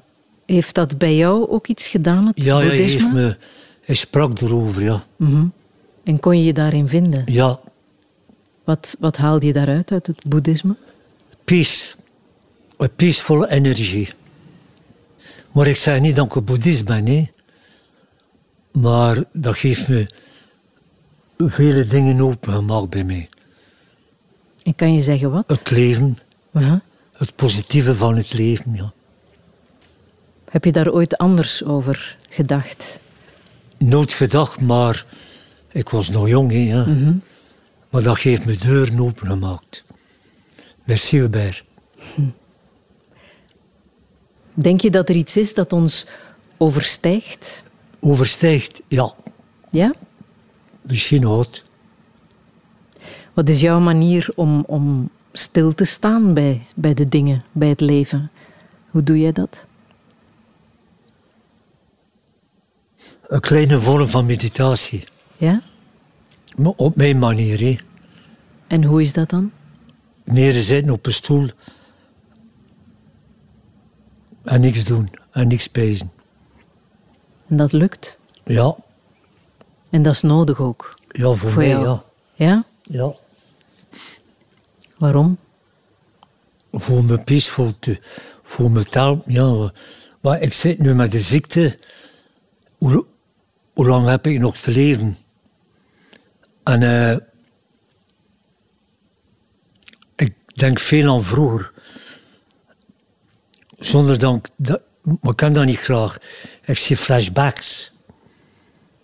Heeft 0.45 0.76
dat 0.76 0.97
bij 0.97 1.15
jou 1.15 1.49
ook 1.49 1.67
iets 1.67 1.88
gedaan, 1.88 2.28
het 2.28 2.43
ja 2.43 2.58
hij, 2.58 2.67
boeddhisme? 2.67 2.99
heeft 3.02 3.13
me, 3.13 3.38
hij 3.82 3.95
sprak 3.95 4.41
erover, 4.41 4.84
ja. 4.84 5.04
Mhm. 5.15 5.45
En 6.04 6.19
kon 6.19 6.38
je 6.38 6.43
je 6.43 6.54
daarin 6.54 6.88
vinden? 6.88 7.21
Ja, 7.26 7.60
Wat, 8.63 8.95
wat 8.99 9.17
haalde 9.17 9.45
je 9.45 9.54
daaruit, 9.54 9.91
uit 9.91 10.08
het 10.08 10.23
boeddhisme? 10.28 10.76
peace. 11.43 11.93
Een 12.78 12.89
peaceful 12.95 13.47
energie. 13.47 14.08
Maar 15.52 15.67
ik 15.67 15.76
zeg 15.76 15.99
niet 15.99 16.15
dat 16.15 16.26
ik 16.26 16.36
een 16.36 16.43
boeddhist 16.43 16.86
ben, 16.86 17.04
nee. 17.04 17.32
Maar 18.71 19.23
dat 19.34 19.58
geeft 19.58 19.88
me 19.88 20.08
vele 21.38 21.86
dingen 21.88 22.19
opengemaakt 22.21 22.89
bij 22.89 23.04
mij. 23.04 23.30
En 24.63 24.76
kan 24.76 24.93
je 24.93 25.02
zeggen 25.02 25.32
wat? 25.32 25.43
Het 25.47 25.69
leven, 25.71 26.17
Ja. 26.52 26.82
Het 27.13 27.36
positieve 27.36 27.95
van 27.95 28.15
het 28.15 28.34
leven, 28.34 28.73
ja. 28.73 28.93
Heb 30.49 30.65
je 30.65 30.71
daar 30.71 30.91
ooit 30.91 31.17
anders 31.17 31.63
over 31.63 32.15
gedacht? 32.30 32.99
Nooit 33.78 34.13
gedacht, 34.13 34.62
maar 34.62 35.06
ik 35.71 35.89
was 35.89 36.10
nog 36.10 36.28
jong, 36.28 36.52
hè, 36.52 36.58
ja. 36.58 36.86
Maar 37.89 38.04
dat 38.04 38.19
heeft 38.19 38.45
me 38.45 38.58
deuren 38.58 38.99
opengemaakt. 38.99 39.84
Merci, 40.84 41.17
Hubert. 41.19 41.63
Denk 44.54 44.82
je 44.82 44.89
dat 44.91 45.10
er 45.10 45.15
iets 45.15 45.38
is 45.38 45.54
dat 45.54 45.73
ons 45.73 46.06
overstijgt? 46.58 47.63
Overstijgt, 47.99 48.82
ja, 48.88 49.13
Ja? 49.69 49.93
misschien 50.82 51.23
houdt. 51.23 51.63
Wat 53.34 53.49
is 53.49 53.60
jouw 53.60 53.80
manier 53.80 54.30
om, 54.36 54.63
om 54.67 55.10
stil 55.34 55.74
te 55.76 55.86
staan 55.86 56.34
bij, 56.34 56.67
bij 56.76 56.93
de 56.93 57.10
dingen, 57.10 57.41
bij 57.52 57.67
het 57.69 57.82
leven? 57.82 58.32
Hoe 58.89 59.04
doe 59.04 59.19
jij 59.19 59.32
dat? 59.32 59.65
Een 63.28 63.39
kleine 63.39 63.82
vorm 63.82 64.08
van 64.08 64.26
meditatie. 64.26 65.04
Ja? 65.38 65.62
Op 66.76 66.96
mijn 66.96 67.19
manier, 67.19 67.60
hè. 67.60 67.76
En 68.67 68.84
hoe 68.84 69.02
is 69.02 69.13
dat 69.13 69.30
dan? 69.30 69.52
Neerzitten 70.24 70.93
op 70.93 71.06
een 71.06 71.13
stoel. 71.13 71.48
En 74.43 74.62
niks 74.62 74.84
doen. 74.84 75.10
En 75.32 75.48
niks 75.48 75.67
pezen. 75.67 76.12
En 77.48 77.58
dat 77.58 77.72
lukt. 77.72 78.19
Ja, 78.46 78.76
En 79.89 80.04
dat 80.04 80.13
is 80.13 80.22
nodig 80.22 80.60
ook. 80.60 80.93
ja 81.08 81.24
voor, 81.24 81.38
Voor 81.38 81.56
mij, 81.62 81.67
jou. 81.69 81.86
ja. 81.86 82.04
Ja? 82.34 82.63
ja. 82.84 83.13
Waarom? 85.04 85.38
Voor 86.72 87.04
me 87.04 87.18
peaceful. 87.24 87.74
Voor 88.44 88.72
me 88.72 88.84
taal, 88.84 89.24
ja. 89.26 89.72
Maar 90.22 90.42
ik 90.42 90.54
zit 90.54 90.80
nu 90.80 90.96
met 90.96 91.12
de 91.12 91.20
ziekte. 91.20 91.78
Hoe, 92.78 93.06
hoe 93.74 93.88
lang 93.88 94.08
heb 94.08 94.28
ik 94.28 94.39
nog 94.39 94.58
te 94.58 94.72
leven? 94.72 95.18
En 96.63 96.84
eh, 96.84 97.18
ik 100.16 100.34
denk 100.56 100.80
veel 100.80 101.12
aan 101.13 101.24
vroeger. 101.24 101.72
Zonder 103.80 104.20
dat, 104.20 104.36
ik- 104.36 104.50
dat 104.56 104.82
maar 105.22 105.32
ik 105.32 105.36
ken 105.38 105.54
dat 105.54 105.66
niet 105.66 105.80
graag. 105.80 106.18
Ik 106.66 106.78
zie 106.78 106.98
flashbacks 106.98 107.92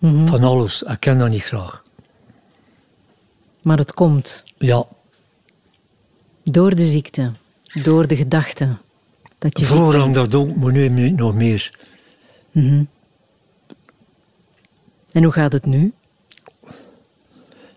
van 0.00 0.44
alles. 0.44 0.82
Ik 0.82 1.00
ken 1.00 1.18
dat 1.18 1.28
niet 1.28 1.42
graag. 1.42 1.82
Maar 3.62 3.78
het 3.78 3.94
komt 3.94 4.42
Ja, 4.58 4.84
door 6.44 6.74
de 6.74 6.86
ziekte, 6.86 7.32
door 7.82 8.06
de 8.06 8.16
gedachte 8.16 8.68
dat 9.38 9.58
je 9.58 9.64
ik 10.06 10.14
dat 10.14 10.34
ook, 10.34 10.56
maar 10.56 10.72
nu 10.72 11.10
nog 11.10 11.34
meer. 11.34 11.78
En 15.12 15.22
hoe 15.22 15.32
gaat 15.32 15.52
het 15.52 15.66
nu? 15.66 15.92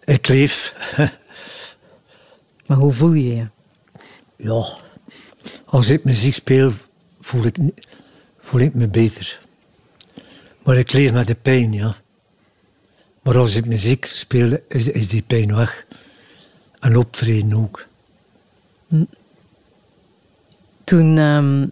Ik 0.03 0.27
leef. 0.27 0.75
Maar 2.65 2.77
hoe 2.77 2.91
voel 2.91 3.13
je 3.13 3.35
je? 3.35 3.47
Ja, 4.37 4.77
als 5.65 5.89
ik 5.89 6.03
muziek 6.03 6.33
speel, 6.33 6.73
voel 7.21 7.45
ik, 7.45 7.57
voel 8.37 8.61
ik 8.61 8.73
me 8.73 8.87
beter. 8.87 9.41
Maar 10.63 10.77
ik 10.77 10.91
leef 10.91 11.11
met 11.11 11.27
de 11.27 11.35
pijn, 11.35 11.73
ja. 11.73 11.95
Maar 13.21 13.37
als 13.37 13.55
ik 13.55 13.65
muziek 13.65 14.05
speel, 14.05 14.57
is, 14.67 14.87
is 14.87 15.07
die 15.07 15.21
pijn 15.21 15.55
weg. 15.55 15.85
En 16.79 16.95
optreden 16.95 17.53
ook. 17.53 17.87
Toen 20.83 21.17
ehm, 21.17 21.67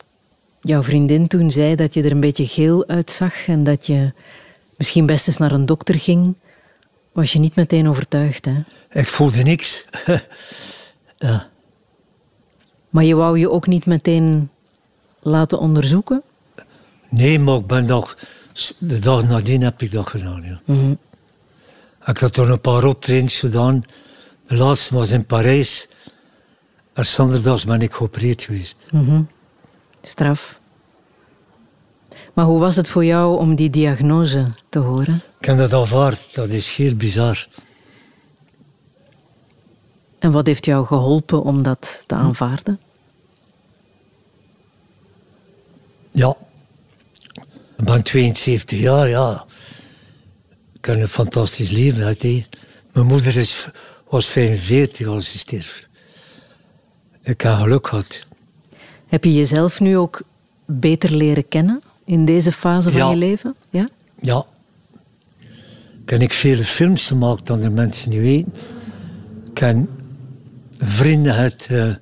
jouw 0.62 0.84
vriendin 0.84 1.28
toen 1.28 1.52
zei 1.52 1.76
dat 1.76 1.94
je 1.94 2.04
er 2.04 2.12
een 2.12 2.20
beetje 2.20 2.48
geel 2.48 2.88
uitzag 2.88 3.48
en 3.48 3.64
dat 3.64 3.86
je 3.86 4.12
misschien 4.78 5.06
best 5.06 5.28
eens 5.28 5.38
naar 5.38 5.52
een 5.52 5.66
dokter 5.66 6.00
ging, 6.00 6.36
was 7.12 7.34
je 7.34 7.40
niet 7.40 7.56
meteen 7.56 7.90
overtuigd, 7.90 8.46
hè? 8.46 8.64
Ik 8.90 9.08
voelde 9.08 9.44
niks. 9.44 9.86
ja. 11.18 11.50
Maar 12.90 13.04
je 13.04 13.16
wou 13.16 13.40
je 13.40 13.50
ook 13.50 13.68
niet 13.68 13.86
meteen 13.86 14.50
laten 15.20 15.60
onderzoeken? 15.60 16.22
Nee, 17.10 17.40
maar 17.40 17.56
ik 17.56 17.68
ben 17.68 17.86
toch... 17.86 18.18
De 18.78 19.00
dag 19.00 19.28
nadien 19.28 19.62
heb 19.62 19.82
ik 19.82 19.92
dat 19.92 20.08
gedaan, 20.08 20.44
ja. 20.44 20.96
Ik 22.06 22.18
had 22.18 22.34
toen 22.34 22.50
een 22.50 22.62
paar 22.62 22.84
optredens 22.84 23.40
gedaan. 23.40 23.86
De 24.48 24.58
laatste 24.58 24.96
was 24.96 25.12
in 25.12 25.26
Parijs. 25.26 25.88
En 26.94 27.06
zonderdags 27.06 27.66
ben 27.66 27.82
ik 27.82 27.94
geopereerd 27.94 28.44
geweest. 28.44 28.88
Straf. 30.02 30.60
Maar 32.34 32.46
hoe 32.46 32.60
was 32.60 32.76
het 32.76 32.88
voor 32.88 33.06
jou 33.06 33.38
om 33.38 33.56
die 33.56 33.70
diagnose 33.70 34.52
te 34.70 34.80
horen? 34.80 35.22
Ik 35.40 35.46
heb 35.46 35.58
dat 35.58 35.74
aanvaard. 35.74 36.36
Dat 36.36 36.50
is 36.50 36.76
heel 36.76 36.96
bizar. 36.96 37.48
En 40.20 40.32
wat 40.32 40.46
heeft 40.46 40.66
jou 40.66 40.86
geholpen 40.86 41.42
om 41.42 41.64
dat 41.64 42.04
te 42.06 42.16
aanvaarden? 42.16 42.80
Ja. 46.12 46.36
Ik 47.78 47.84
ben 47.84 48.04
72 48.04 48.80
jaar, 48.80 49.10
ja. 49.10 49.46
Ik 50.74 50.86
heb 50.86 51.00
een 51.00 51.08
fantastisch 51.08 51.70
leven. 51.70 52.16
Mijn 52.92 53.06
moeder 53.06 53.38
is, 53.38 53.68
was 54.10 54.28
45 54.28 55.08
als 55.08 55.32
ze 55.32 55.38
stierf. 55.38 55.90
Ik 57.24 57.42
heb 57.42 57.56
geluk 57.56 57.88
gehad. 57.88 58.26
Heb 59.08 59.24
je 59.24 59.34
jezelf 59.34 59.80
nu 59.80 59.98
ook 59.98 60.22
beter 60.66 61.12
leren 61.16 61.48
kennen 61.48 61.80
in 62.06 62.26
deze 62.26 62.52
fase 62.52 62.92
van 62.92 63.10
je 63.10 63.16
leven? 63.16 63.56
Ja? 63.70 63.90
Ja. 64.22 64.46
Ik 66.06 66.20
heb 66.20 66.32
vele 66.32 66.64
films 66.64 67.08
gemaakt 67.08 67.46
dat 67.46 67.62
de 67.62 67.70
mensen 67.70 68.10
niet 68.10 68.20
weten. 68.20 68.54
Ik 69.52 69.58
heb 69.58 69.78
vrienden 70.78 71.34
uit 71.34 71.68
eh, 71.72 71.94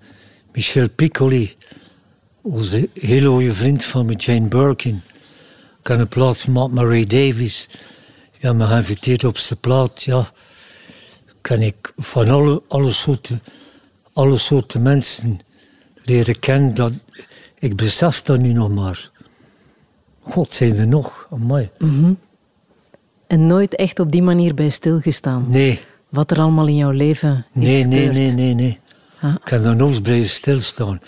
Michel 0.54 0.90
Piccoli, 0.90 1.56
onze 2.42 2.90
hele 2.94 3.28
goede 3.28 3.54
vriend 3.54 3.84
van 3.84 4.06
me, 4.06 4.14
Jane 4.14 4.48
Birkin. 4.48 5.02
Ik 5.82 5.88
heb 5.88 6.00
een 6.00 6.08
plaat 6.08 6.38
gemaakt 6.38 6.72
met 6.72 6.84
Ray 6.84 7.06
Davies. 7.06 7.70
Ja, 8.38 8.54
me 8.54 8.66
geïnviteerd 8.66 9.24
op 9.24 9.38
zijn 9.38 9.60
plaat. 9.60 10.04
Ja. 10.04 10.32
Kan 11.42 11.62
ik 11.62 11.94
van 11.98 12.30
alle, 12.30 12.62
alle, 12.68 12.92
soorten, 12.92 13.42
alle 14.20 14.38
soorten 14.38 14.82
mensen 14.82 15.40
leren 16.04 16.40
kennen. 16.40 16.74
Dat, 16.74 16.92
ik 17.60 17.76
besef 17.76 18.22
dat 18.22 18.40
nu 18.40 18.54
nog 18.54 18.70
maar. 18.70 19.12
God, 20.20 20.54
zijn 20.54 20.78
er 20.78 20.88
nog? 20.88 21.28
Amai. 21.32 21.70
En 23.28 23.48
nooit 23.48 23.76
echt 23.76 24.00
op 24.00 24.12
die 24.12 24.22
manier 24.22 24.54
bij 24.54 24.70
stilgestaan. 24.70 25.46
Nee, 25.48 25.80
Wat 26.10 26.32
er 26.32 26.40
allemaal 26.40 26.68
in 26.68 26.76
jouw 26.76 26.92
leven 26.92 27.46
is 27.54 27.62
nee, 27.62 27.84
nee, 27.84 28.00
gebeurd. 28.00 28.14
nee, 28.14 28.32
nee, 28.32 28.54
nee. 28.54 28.80
Ah. 29.22 29.34
Ik 29.36 29.42
kan 29.44 29.64
daar 29.64 29.76
nog 29.76 29.90
eens 29.90 30.02
blijven 30.02 30.30
stilstaan. 30.30 31.00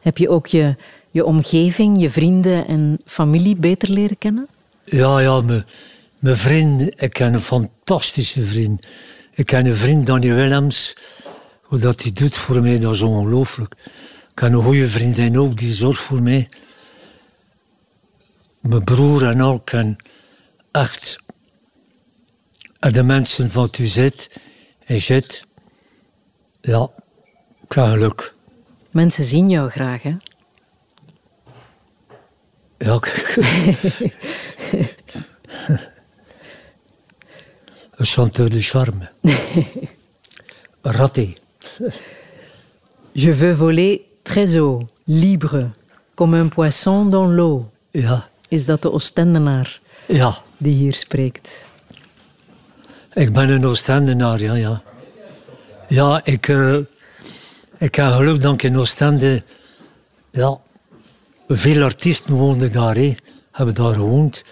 Heb 0.00 0.18
je 0.18 0.28
ook 0.28 0.46
je, 0.46 0.76
je 1.10 1.24
omgeving, 1.24 2.00
je 2.00 2.10
vrienden 2.10 2.66
en 2.66 3.00
familie 3.04 3.56
beter 3.56 3.90
leren 3.90 4.18
kennen? 4.18 4.48
Ja, 4.84 5.18
ja, 5.20 5.40
mijn, 5.40 5.64
mijn 6.18 6.36
vriend, 6.36 7.02
ik 7.02 7.12
ken 7.12 7.34
een 7.34 7.40
fantastische 7.40 8.44
vriend. 8.44 8.86
Ik 9.34 9.46
ken 9.46 9.66
een 9.66 9.74
vriend, 9.74 10.06
Danny 10.06 10.34
Willems. 10.34 10.96
Dat 11.80 12.02
hij 12.02 12.12
doet 12.12 12.36
voor 12.36 12.62
mij, 12.62 12.78
dat 12.78 12.94
is 12.94 13.00
ongelooflijk. 13.00 13.74
Ik 14.30 14.38
heb 14.38 14.52
een 14.52 14.62
goede 14.62 14.88
vriendin 14.88 15.38
ook, 15.38 15.56
die 15.56 15.72
zorgt 15.72 16.00
voor 16.00 16.22
mij. 16.22 16.48
Mijn 18.60 18.84
broer 18.84 19.28
en 19.28 19.40
al, 19.40 19.62
ik 19.64 19.96
echt... 20.70 21.22
En 22.78 22.92
de 22.92 23.02
mensen 23.02 23.50
van 23.50 23.70
Tuzet 23.70 24.40
en 24.84 24.96
Jet. 24.96 25.44
Ja, 26.60 26.88
ik 27.62 27.72
heb 27.72 27.84
geluk. 27.84 28.34
Mensen 28.90 29.24
zien 29.24 29.50
jou 29.50 29.70
graag, 29.70 30.02
hè? 30.02 30.14
Ja. 32.78 33.00
Een 37.90 38.06
chanteur 38.06 38.50
de 38.50 38.62
charme. 38.62 39.10
Raté. 40.82 41.32
Je 43.12 43.30
veux 43.30 43.52
voler 43.52 44.06
très 44.24 44.56
haut, 44.56 44.80
libre, 45.06 45.70
comme 46.14 46.34
un 46.34 46.48
poisson 46.48 47.04
dans 47.04 47.26
l'eau. 47.26 47.64
Ja, 47.92 48.28
Is 48.48 48.64
dat 48.64 48.82
de 48.82 48.92
Oostendenaar 48.92 49.80
ja. 50.06 50.36
die 50.56 50.74
hier 50.74 50.94
spreekt? 50.94 51.64
Ik 53.12 53.32
ben 53.32 53.48
een 53.48 53.66
Oostendenaar, 53.66 54.40
ja, 54.40 54.54
ja. 54.54 54.82
Ja, 55.88 56.20
ik, 56.24 56.48
eh, 56.48 56.76
ik 57.78 57.94
heb 57.94 58.12
geluk 58.12 58.40
dat 58.40 58.52
ik 58.52 58.62
in 58.62 58.78
Oostende... 58.78 59.42
Ja, 60.30 60.58
veel 61.48 61.82
artiesten 61.82 62.34
woonden 62.34 62.72
daar, 62.72 62.94
hè. 62.94 63.14
Hebben 63.52 63.74
daar 63.74 63.94
gewoond. 63.94 64.44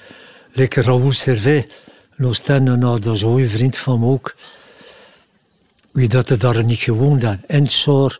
Lekker 0.52 0.84
Raoul 0.84 1.12
Servet, 1.12 1.82
een 2.16 2.26
Oostendenaar, 2.26 3.00
dat 3.00 3.14
is 3.14 3.22
een 3.22 3.28
goede 3.28 3.48
vriend 3.48 3.76
van 3.76 4.00
me 4.00 4.06
ook. 4.06 4.34
Wie 5.92 6.08
dat 6.08 6.28
er 6.28 6.38
daar 6.38 6.64
niet 6.64 6.78
gewoond 6.78 7.22
had. 7.22 7.38
Ensor, 7.46 8.18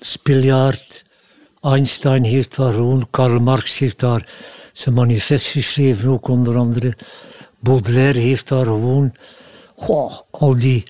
Spiljaard, 0.00 1.04
Einstein 1.60 2.24
heeft 2.24 2.56
daar 2.56 2.72
gewoond, 2.72 3.06
Karl 3.10 3.40
Marx 3.40 3.78
heeft 3.78 3.98
daar 3.98 4.28
zijn 4.72 4.94
manifest 4.94 5.46
geschreven, 5.46 6.10
ook 6.10 6.28
onder 6.28 6.56
andere. 6.56 6.96
Baudelaire 7.58 8.18
heeft 8.18 8.48
daar 8.48 8.64
gewoond. 8.64 9.16
Goh, 9.76 10.12
al 10.30 10.58
die, 10.58 10.84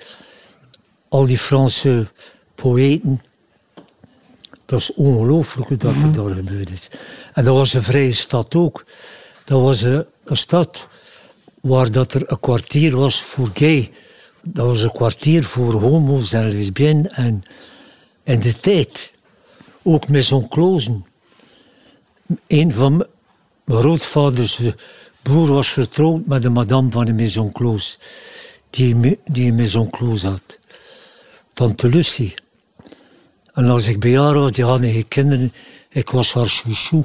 al 1.09 1.27
die 1.27 1.39
Franse 1.39 2.07
poëten. 2.55 3.23
Dat 4.65 4.81
is 4.81 4.95
ongelooflijk 4.95 5.81
dat 5.81 5.95
er 5.95 6.13
daar 6.13 6.31
gebeurd 6.31 6.71
is. 6.71 6.91
En 7.35 7.45
dat 7.45 7.55
was 7.55 7.73
een 7.73 7.83
vrije 7.83 8.13
stad 8.13 8.55
ook. 8.55 8.85
Dat 9.45 9.61
was 9.61 9.83
een, 9.83 10.07
een 10.25 10.37
stad 10.37 10.89
waar 11.61 11.91
dat 11.91 12.15
er 12.15 12.23
een 12.27 12.41
kwartier 12.41 12.97
was 12.97 13.23
voor 13.23 13.51
gay. 13.55 13.93
Dat 14.49 14.67
was 14.67 14.83
een 14.83 14.93
kwartier 14.93 15.45
voor 15.45 15.73
homo's 15.73 16.33
en 16.33 16.51
lesbiennes 16.51 17.11
en, 17.11 17.43
en 18.25 18.41
de 18.41 18.61
tijd. 18.61 19.13
Ook 19.83 20.09
met 20.09 20.25
zo'n 20.25 20.49
klozen. 20.49 21.07
Een 22.47 22.73
van 22.73 22.97
mijn 23.65 23.81
grootvaders 23.81 24.61
broer 25.23 25.53
was 25.53 25.73
getrouwd 25.73 26.27
met 26.27 26.43
de 26.43 26.51
madame 26.51 26.91
van 26.91 27.05
de 27.05 27.13
Maison 27.13 27.53
Close. 27.53 27.99
Die, 28.71 29.19
die 29.25 29.49
een 29.49 29.55
Maison 29.55 29.91
Close 29.91 30.29
had. 30.29 30.59
Tante 31.53 31.89
Lucie. 31.89 32.35
En 33.53 33.69
als 33.69 33.89
ik 33.89 34.01
bij 34.01 34.19
haar 34.19 34.35
was, 34.35 34.53
die 34.53 34.65
hadden 34.65 34.93
geen 34.93 35.09
kinderen. 35.09 35.53
Ik 35.89 36.11
was 36.11 36.35
haar 36.35 36.47
chouchou. 36.47 37.05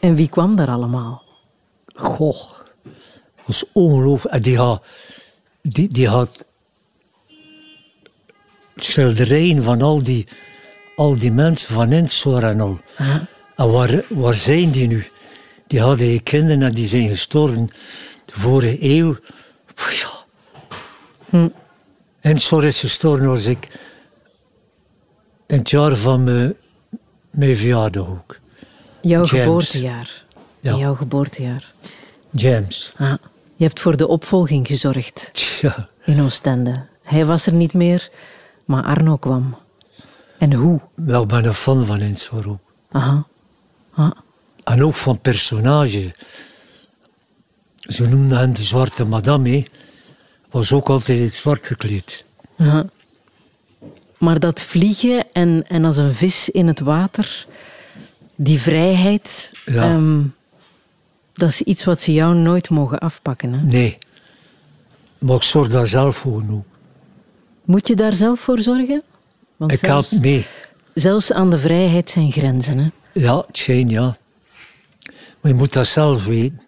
En 0.00 0.14
wie 0.14 0.28
kwam 0.28 0.56
daar 0.56 0.68
allemaal? 0.68 1.22
Goh, 1.94 2.50
dat 2.82 3.46
was 3.46 3.64
ongelooflijk. 3.72 4.34
En 4.34 4.42
die 4.42 4.56
had, 4.56 4.84
die, 5.68 5.88
die 5.88 6.08
had 6.08 6.44
schilderijen 8.76 9.62
van 9.62 9.82
al 9.82 10.02
die, 10.02 10.26
al 10.96 11.18
die 11.18 11.32
mensen 11.32 11.74
van 11.74 11.92
Insor 11.92 12.44
en 12.44 12.60
al. 12.60 12.80
En 13.56 13.70
waar, 13.70 14.04
waar 14.08 14.34
zijn 14.34 14.70
die 14.70 14.86
nu? 14.86 15.06
Die 15.66 15.80
hadden 15.80 16.22
kinderen 16.22 16.62
en 16.62 16.74
die 16.74 16.88
zijn 16.88 17.08
gestorven 17.08 17.70
de 18.24 18.32
vorige 18.32 18.76
eeuw. 18.80 19.16
Pff, 19.74 20.14
Ja. 21.30 21.50
Insor 22.20 22.64
is 22.64 22.80
gestorven 22.80 23.26
als 23.26 23.46
ik 23.46 23.68
in 25.46 25.58
het 25.58 25.70
jaar 25.70 25.96
van 25.96 26.24
mijn, 26.24 26.54
mijn 27.30 27.56
verjaardag 27.56 28.08
ook. 28.08 28.38
Jouw 29.00 29.24
James. 29.24 29.30
geboortejaar. 29.30 30.24
Ja. 30.60 30.76
Jouw 30.76 30.94
geboortejaar. 30.94 31.72
James. 32.30 32.92
Ah, 32.96 33.14
je 33.56 33.64
hebt 33.64 33.80
voor 33.80 33.96
de 33.96 34.08
opvolging 34.08 34.66
gezorgd 34.66 35.30
Tja. 35.32 35.88
in 36.04 36.22
Oostende. 36.22 36.86
Hij 37.02 37.24
was 37.24 37.46
er 37.46 37.52
niet 37.52 37.74
meer, 37.74 38.10
maar 38.64 38.82
Arno 38.84 39.16
kwam. 39.16 39.56
En 40.38 40.52
hoe? 40.52 40.80
Wel, 40.94 41.22
ik 41.22 41.28
ben 41.28 41.44
een 41.44 41.54
fan 41.54 41.84
van 41.84 42.00
Insor 42.00 42.48
ook. 42.48 42.60
Aha. 42.90 43.26
Ah. 43.94 44.10
En 44.64 44.84
ook 44.84 44.94
van 44.94 45.20
personage. 45.20 46.14
Ze 47.76 48.08
noemden 48.08 48.38
hem 48.38 48.54
de 48.54 48.62
zwarte 48.62 49.04
madame. 49.04 49.66
Was 50.50 50.72
ook 50.72 50.88
altijd 50.88 51.18
in 51.18 51.24
het 51.24 51.34
zwart 51.34 51.66
gekleed. 51.66 52.24
Aha. 52.58 52.86
Maar 54.18 54.40
dat 54.40 54.60
vliegen 54.62 55.24
en, 55.32 55.64
en 55.68 55.84
als 55.84 55.96
een 55.96 56.12
vis 56.14 56.48
in 56.48 56.66
het 56.66 56.80
water, 56.80 57.46
die 58.34 58.60
vrijheid, 58.60 59.52
Ja. 59.64 59.82
ehm, 59.82 60.22
dat 61.36 61.48
is 61.48 61.62
iets 61.62 61.84
wat 61.84 62.00
ze 62.00 62.12
jou 62.12 62.34
nooit 62.34 62.70
mogen 62.70 62.98
afpakken. 62.98 63.52
Hè? 63.52 63.62
Nee. 63.62 63.98
Maar 65.18 65.36
ik 65.36 65.42
zorg 65.42 65.68
daar 65.68 65.86
zelf 65.86 66.16
voor 66.16 66.42
nu. 66.44 66.62
Moet 67.64 67.86
je 67.88 67.94
daar 67.94 68.12
zelf 68.14 68.40
voor 68.40 68.58
zorgen? 68.60 69.02
Want 69.56 69.72
Ik 69.72 69.78
zelfs, 69.78 70.10
help 70.10 70.22
mee. 70.22 70.46
zelfs 70.94 71.32
aan 71.32 71.50
de 71.50 71.58
vrijheid 71.58 72.10
zijn 72.10 72.32
grenzen. 72.32 72.78
Hè? 72.78 72.88
Ja, 73.12 73.44
schijnt, 73.52 73.90
ja. 73.90 74.16
Maar 75.40 75.52
je 75.52 75.54
moet 75.54 75.72
dat 75.72 75.86
zelf 75.86 76.24
weten. 76.24 76.60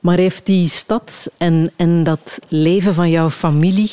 Maar 0.00 0.16
heeft 0.16 0.46
die 0.46 0.68
stad 0.68 1.30
en, 1.36 1.70
en 1.76 2.02
dat 2.04 2.38
leven 2.48 2.94
van 2.94 3.10
jouw 3.10 3.30
familie 3.30 3.90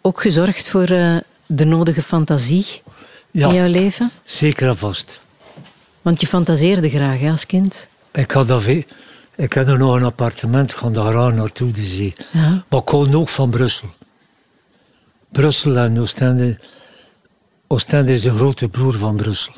ook 0.00 0.20
gezorgd 0.20 0.68
voor 0.68 0.82
eh, 0.88 1.16
de 1.46 1.64
nodige 1.64 2.02
fantasie 2.02 2.66
Ja. 3.30 3.48
in 3.48 3.54
jouw 3.54 3.68
leven? 3.68 4.10
Zeker 4.22 4.68
en 4.68 4.76
vast. 4.78 5.20
Want 6.02 6.20
je 6.20 6.26
fantaseerde 6.26 6.90
graag 6.90 7.18
hè, 7.20 7.30
als 7.30 7.46
kind. 7.46 7.88
Ik 8.14 8.30
had, 8.30 8.48
dat 8.48 8.66
ik 9.36 9.56
er 9.56 9.78
nog 9.78 9.94
een 9.94 10.04
appartement, 10.04 10.70
ik 10.70 10.76
ga 10.76 10.90
daar 10.90 11.16
aan 11.16 11.34
naartoe 11.34 11.70
de 11.70 11.82
zee. 11.82 12.12
Ja. 12.32 12.64
Maar 12.68 12.80
ik 12.80 12.84
kon 12.84 13.14
ook 13.14 13.28
van 13.28 13.50
Brussel. 13.50 13.88
Brussel 15.32 15.76
en 15.76 15.98
Oostende. 16.00 16.58
Oostende 17.66 18.12
is 18.12 18.22
de 18.22 18.30
grote 18.30 18.68
broer 18.68 18.94
van 18.94 19.16
Brussel. 19.16 19.52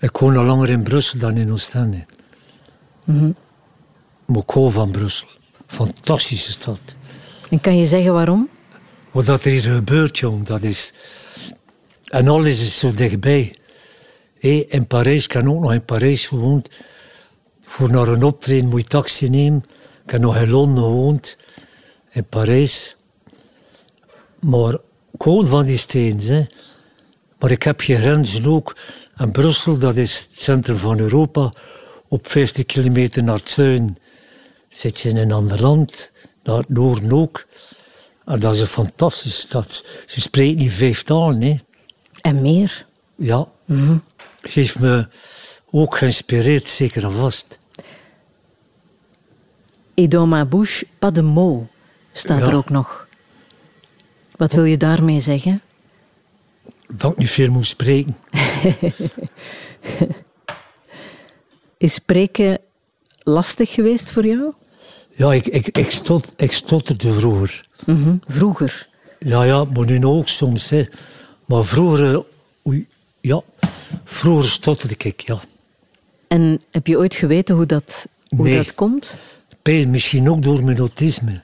Ik 0.00 0.16
woon 0.16 0.36
al 0.36 0.44
langer 0.44 0.70
in 0.70 0.82
Brussel 0.82 1.18
dan 1.18 1.36
in 1.36 1.52
Oostende. 1.52 2.04
Maar 4.24 4.42
ik 4.46 4.72
van 4.72 4.90
Brussel. 4.90 5.28
Fantastische 5.66 6.50
stad. 6.50 6.80
En 7.50 7.60
kan 7.60 7.76
je 7.76 7.86
zeggen 7.86 8.12
waarom? 8.12 8.48
Wat 9.10 9.44
er 9.44 9.50
hier 9.50 9.62
gebeurt, 9.62 10.18
jong, 10.18 10.44
dat 10.44 10.62
is... 10.62 10.92
En 12.08 12.28
alles 12.28 12.60
is 12.60 12.78
zo 12.78 12.90
dichtbij. 12.90 13.56
Hé, 14.38 14.64
in 14.68 14.86
Parijs, 14.86 15.24
ik 15.24 15.32
heb 15.32 15.46
ook 15.46 15.60
nog 15.60 15.72
in 15.72 15.84
Parijs 15.84 16.26
gewoond. 16.26 16.68
Voor 17.72 17.90
naar 17.90 18.08
een 18.08 18.22
optreden 18.22 18.68
moet 18.68 18.80
je 18.80 18.86
taxi 18.86 19.28
nemen. 19.28 19.64
Ik 20.04 20.10
heb 20.10 20.20
nog 20.20 20.36
in 20.36 20.50
Londen 20.50 20.84
gewoond. 20.84 21.36
In 22.10 22.24
Parijs. 22.24 22.96
Maar 24.40 24.74
ik 25.12 25.22
woon 25.22 25.46
van 25.46 25.66
die 25.66 25.78
steden. 25.78 26.34
Hè. 26.34 26.44
Maar 27.38 27.50
ik 27.50 27.62
heb 27.62 27.80
geen 27.80 27.96
grenzen 27.96 28.46
ook. 28.46 28.76
En 29.16 29.30
Brussel, 29.30 29.78
dat 29.78 29.96
is 29.96 30.18
het 30.18 30.38
centrum 30.38 30.76
van 30.76 30.98
Europa. 30.98 31.52
Op 32.08 32.28
50 32.28 32.66
kilometer 32.66 33.24
naar 33.24 33.36
het 33.36 33.50
zuiden 33.50 33.96
zit 34.68 35.00
je 35.00 35.08
in 35.08 35.16
een 35.16 35.32
ander 35.32 35.60
land. 35.60 36.10
Naar 36.42 36.58
het 36.58 36.68
noorden 36.68 37.12
ook. 37.12 37.46
En 38.24 38.40
dat 38.40 38.54
is 38.54 38.60
een 38.60 38.66
fantastische 38.66 39.40
stad. 39.40 39.84
Ze 40.06 40.20
spreken 40.20 40.56
niet 40.56 40.72
vijf 40.72 41.02
talen, 41.02 41.42
hè. 41.42 41.56
En 42.20 42.40
meer. 42.40 42.86
Ja. 43.16 43.48
Geeft 44.40 44.78
me 44.78 45.08
ook 45.70 45.96
geïnspireerd, 45.96 46.68
zeker 46.68 47.04
en 47.04 47.12
vast. 47.12 47.60
Et 50.02 50.08
dans 50.10 50.26
ma 50.28 50.44
bouche, 50.44 50.84
pas 50.98 51.12
de 51.12 51.22
mots, 51.22 51.66
staat 52.12 52.38
Ja. 52.40 52.46
er 52.46 52.54
ook 52.56 52.70
nog. 52.70 53.06
Wat 54.36 54.52
wil 54.52 54.64
je 54.64 54.76
daarmee 54.76 55.20
zeggen? 55.20 55.60
Dat 56.88 57.10
ik 57.12 57.16
niet 57.18 57.30
veel 57.30 57.50
moet 57.50 57.66
spreken. 57.66 58.16
Is 61.78 61.94
spreken 61.94 62.58
lastig 63.22 63.72
geweest 63.72 64.10
voor 64.10 64.26
jou? 64.26 64.52
Ja, 65.10 65.32
ik, 65.32 65.46
ik, 65.46 65.68
ik, 65.78 65.90
stot, 65.90 66.32
ik 66.36 66.52
stotterde 66.52 67.12
vroeger. 67.12 67.64
Mhm, 67.86 68.16
Vroeger. 68.26 68.88
Ja, 69.18 69.42
ja, 69.42 69.64
maar 69.64 69.84
nu 69.86 70.04
ook 70.04 70.28
soms. 70.28 70.68
Hè. 70.70 70.84
Maar 71.46 71.64
vroeger, 71.64 72.14
eh, 72.14 72.20
oei, 72.66 72.86
ja, 73.20 73.40
vroeger 74.04 74.48
stotterde 74.48 74.94
ik, 74.98 75.20
ja. 75.20 75.40
En 76.28 76.60
heb 76.70 76.86
je 76.86 76.96
ooit 76.98 77.14
geweten 77.14 77.54
hoe 77.54 77.66
dat, 77.66 78.06
hoe 78.28 78.44
Nee. 78.44 78.56
dat 78.56 78.74
komt? 78.74 79.16
Bij- 79.62 79.86
Misschien 79.86 80.30
ook 80.30 80.42
door 80.42 80.64
mijn 80.64 80.78
autisme. 80.78 81.42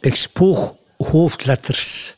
Ik 0.00 0.14
spoog 0.14 0.76
hoofdletters. 0.96 2.14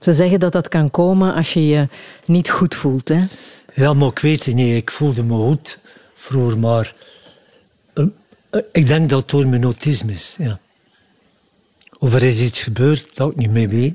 Ze 0.00 0.12
zeggen 0.12 0.40
dat 0.40 0.52
dat 0.52 0.68
kan 0.68 0.90
komen 0.90 1.34
als 1.34 1.52
je 1.52 1.66
je 1.66 1.88
niet 2.24 2.50
goed 2.50 2.74
voelt. 2.74 3.08
Hè? 3.08 3.24
Ja, 3.74 3.92
maar 3.94 4.08
ik 4.08 4.18
weet 4.18 4.44
het 4.44 4.54
niet. 4.54 4.74
Ik 4.74 4.90
voelde 4.90 5.22
me 5.22 5.34
goed 5.36 5.78
vroeger, 6.14 6.58
maar... 6.58 6.94
eh, 7.94 8.04
ik 8.72 8.86
denk 8.86 9.10
dat 9.10 9.20
het 9.20 9.30
door 9.30 9.48
mijn 9.48 9.62
autisme 9.64 10.12
is, 10.12 10.36
ja. 10.38 10.58
Of 11.98 12.14
er 12.14 12.22
is 12.22 12.40
iets 12.40 12.62
gebeurd 12.62 13.16
dat 13.16 13.30
ik 13.30 13.36
niet 13.36 13.50
meer 13.50 13.68
weet. 13.68 13.94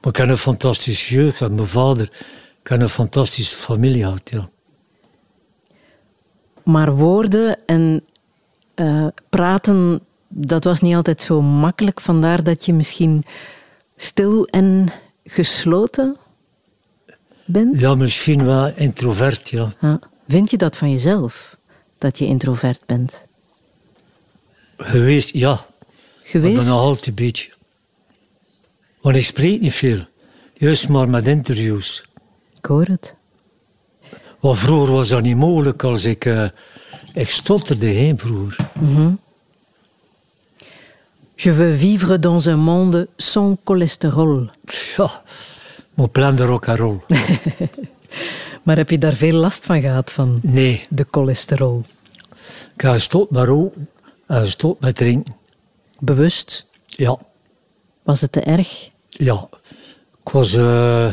Maar 0.00 0.12
ik 0.12 0.16
heb 0.16 0.28
een 0.28 0.38
fantastische 0.38 1.14
jeugd. 1.14 1.40
Mijn 1.40 1.68
vader, 1.68 2.10
ik 2.62 2.68
heb 2.68 2.80
een 2.80 2.88
fantastische 2.88 3.56
familie 3.56 4.02
gehad, 4.02 4.30
ja. 4.30 4.48
Maar 6.66 6.96
woorden 6.96 7.58
en 7.66 8.04
eh, 8.74 9.06
praten, 9.28 10.00
dat 10.28 10.64
was 10.64 10.80
niet 10.80 10.94
altijd 10.94 11.22
zo 11.22 11.42
makkelijk. 11.42 12.00
Vandaar 12.00 12.42
dat 12.42 12.64
je 12.64 12.72
misschien 12.72 13.24
stil 13.96 14.46
en 14.46 14.88
gesloten 15.24 16.16
bent. 17.44 17.80
Ja, 17.80 17.94
misschien 17.94 18.44
wel 18.44 18.72
introvert, 18.74 19.48
ja. 19.48 19.72
Ja. 19.80 19.98
Vind 20.28 20.50
je 20.50 20.56
dat 20.56 20.76
van 20.76 20.90
jezelf, 20.90 21.56
dat 21.98 22.18
je 22.18 22.26
introvert 22.26 22.86
bent? 22.86 23.26
Geweest, 24.76 25.30
ja. 25.34 25.52
Maar 25.52 25.64
Geweest? 26.22 26.56
dan 26.56 26.66
nog 26.66 26.80
altijd 26.80 27.06
een 27.06 27.14
beetje. 27.14 27.52
Want 29.00 29.16
ik 29.16 29.24
spreek 29.24 29.60
niet 29.60 29.74
veel. 29.74 29.98
Juist 30.54 30.88
maar 30.88 31.08
met 31.08 31.26
interviews. 31.26 32.04
Ik 32.56 32.64
hoor 32.64 32.84
het. 32.84 33.14
Want 34.46 34.58
vroeger 34.58 34.94
was 34.94 35.08
dat 35.08 35.22
niet 35.22 35.36
mogelijk 35.36 35.82
als 35.84 36.04
ik... 36.04 36.24
eh, 36.24 36.48
ik 37.14 37.30
stotterde 37.30 37.86
heen 37.86 38.18
vroeger. 38.18 38.68
Je 41.34 41.52
veux 41.52 41.78
vivre 41.78 42.18
dans 42.18 42.46
un 42.46 42.58
monde 42.58 43.08
sans 43.16 43.56
cholestérol. 43.64 44.48
Ja, 44.96 45.22
mijn 45.94 46.10
plan 46.10 46.36
de 46.36 46.44
roll. 46.44 46.98
Maar 48.62 48.76
heb 48.76 48.90
je 48.90 48.98
daar 48.98 49.14
veel 49.14 49.32
last 49.38 49.64
van 49.64 49.80
gehad, 49.80 50.12
van 50.12 50.38
Nee, 50.42 50.80
de 50.88 51.06
cholesterol? 51.10 51.82
ik 52.74 52.82
ga 52.82 52.92
gestopt 52.92 53.30
met 53.30 53.44
roken 53.44 53.88
en 54.26 54.40
gestopt 54.44 54.80
met 54.80 54.96
drinken. 54.96 55.36
Bewust? 55.98 56.66
Ja, 56.86 57.18
Was 58.02 58.20
het 58.20 58.32
te 58.32 58.40
erg? 58.40 58.90
ja. 59.08 59.48
Ik 60.24 60.28
was... 60.32 60.54
eh, 60.54 61.06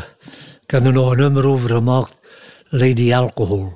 ik 0.64 0.70
heb 0.70 0.84
er 0.84 0.92
nog 0.92 1.10
een 1.10 1.16
nummer 1.18 1.46
over 1.46 1.70
gemaakt. 1.70 2.18
Lady 2.76 3.12
Alcohol. 3.14 3.72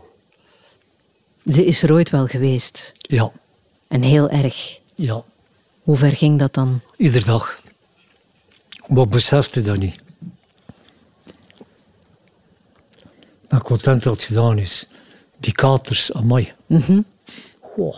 Ze 1.47 1.65
is 1.65 1.83
er 1.83 1.93
ooit 1.93 2.11
wel 2.11 2.27
geweest. 2.27 2.93
Ja, 3.01 3.31
En 3.89 4.03
heel 4.03 4.29
erg. 4.31 4.79
ja. 4.95 5.23
Hoe 5.83 5.97
ver 5.97 6.17
ging 6.17 6.39
dat 6.39 6.55
dan? 6.55 6.81
Iedere 6.97 7.25
dag. 7.25 7.61
Maar 8.89 9.05
ik 9.05 9.11
besefte 9.11 9.63
dat 9.63 9.77
niet. 9.79 9.95
Ik 13.43 13.49
ben 13.49 13.63
content 13.63 14.03
dat 14.03 14.13
het 14.13 14.23
gedaan 14.25 14.59
is. 14.59 14.89
Die 15.39 15.53
katers, 15.53 16.13
amai. 16.13 16.53
Goh. 17.61 17.97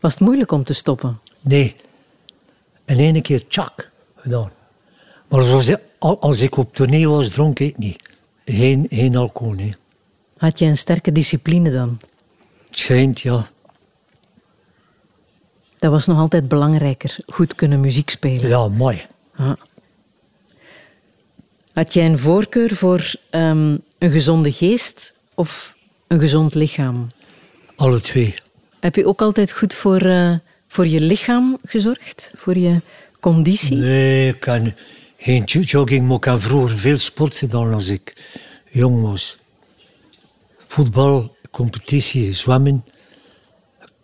Was 0.00 0.12
het 0.12 0.20
moeilijk 0.22 0.52
om 0.52 0.64
te 0.64 0.72
stoppen? 0.72 1.20
Nee. 1.40 1.74
In 2.84 2.98
één 2.98 3.22
keer, 3.22 3.46
tjak, 3.48 3.90
gedaan. 4.16 4.52
Maar 5.28 5.42
zoals 5.42 5.68
ik- 5.68 5.80
al- 5.98 6.20
als 6.20 6.40
ik 6.40 6.56
op 6.56 6.74
tournee 6.74 7.08
was, 7.08 7.28
dronk 7.28 7.58
ik 7.58 7.78
niet. 7.78 8.02
Geen, 8.44 8.86
geen 8.90 9.16
alcohol, 9.16 9.52
nee. 9.52 9.76
Had 10.38 10.58
je 10.58 10.64
een 10.64 10.76
sterke 10.76 11.12
discipline 11.12 11.70
dan? 11.70 12.00
Het 12.66 12.78
schijnt, 12.78 13.20
ja. 13.20 13.50
Dat 15.78 15.90
was 15.90 16.06
nog 16.06 16.18
altijd 16.18 16.48
belangrijker. 16.48 17.16
Goed 17.26 17.54
kunnen 17.54 17.80
muziek 17.80 18.10
spelen. 18.10 18.48
Ja, 18.48 18.68
mooi. 18.68 19.06
Ah. 19.36 19.52
Had 21.72 21.92
jij 21.92 22.06
een 22.06 22.18
voorkeur 22.18 22.74
voor 22.74 23.14
ehm, 23.30 23.76
een 23.98 24.10
gezonde 24.10 24.52
geest 24.52 25.14
of 25.34 25.76
een 26.06 26.18
gezond 26.20 26.54
lichaam? 26.54 27.08
Alle 27.76 28.00
twee. 28.00 28.34
Heb 28.80 28.94
je 28.94 29.06
ook 29.06 29.22
altijd 29.22 29.52
goed 29.52 29.74
voor, 29.74 30.00
eh, 30.00 30.34
voor 30.68 30.86
je 30.86 31.00
lichaam 31.00 31.58
gezorgd? 31.64 32.32
Voor 32.36 32.58
je 32.58 32.80
conditie? 33.20 33.76
Nee, 33.76 34.28
ik 34.28 34.40
kan 34.40 34.72
geen 35.18 35.42
jo- 35.44 35.60
jogging, 35.60 36.06
maar 36.06 36.16
ik 36.16 36.24
heb 36.24 36.42
vroeger 36.42 36.78
veel 36.78 36.98
sport 36.98 37.34
gedaan 37.34 37.72
als 37.72 37.88
ik 37.88 38.32
jong 38.64 39.02
was. 39.02 39.38
Voetbal, 40.68 41.36
competitie, 41.50 42.32
zwemmen, 42.34 42.84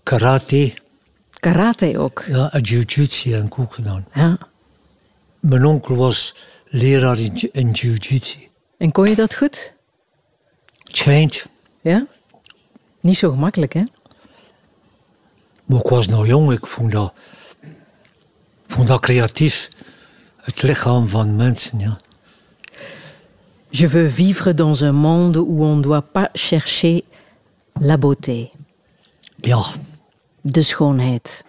karate, 0.03 0.73
Karate 1.31 1.99
ook. 1.99 2.25
ja, 2.29 2.53
en 2.53 2.61
jiu-jitsu 2.61 3.33
heb 3.33 3.45
ik 3.45 3.59
ook 3.59 3.75
gedaan. 3.75 4.07
Ja. 4.15 4.39
Mijn 5.41 5.65
onkel 5.65 5.97
was 5.97 6.35
leraar 6.67 7.19
in, 7.53 7.71
jiu-jitsu. 7.73 8.39
En 8.79 8.93
kon 8.93 9.09
je 9.09 9.15
dat 9.15 9.35
goed? 9.35 9.75
Het 10.85 10.97
schijnt, 10.97 11.47
Ja? 11.81 12.07
Niet 13.01 13.17
zo 13.17 13.31
gemakkelijk, 13.31 13.73
hè? 13.75 13.83
maar 15.65 15.79
ik 15.81 15.87
was 15.89 16.07
nog 16.09 16.27
jong, 16.27 16.53
ik 16.53 16.67
vond 16.67 16.93
dat, 16.93 17.13
ik 18.67 18.71
vond 18.75 18.89
dat 18.89 19.01
creatief. 19.01 19.69
Het 20.37 20.63
lichaam 20.63 21.09
van 21.09 21.37
mensen, 21.37 21.79
ja. 21.79 21.97
Je 23.77 23.89
veux 23.89 24.07
vivre 24.07 24.53
dans 24.55 24.83
un 24.85 24.93
monde 24.93 25.37
où 25.37 25.65
on 25.65 25.77
ne 25.77 25.83
doit 25.83 26.03
pas 26.13 26.31
chercher 26.35 27.05
la 27.81 27.97
beauté, 27.97 28.51
Ja, 29.41 29.63
de 30.41 30.63
schoonheid. 30.63 31.45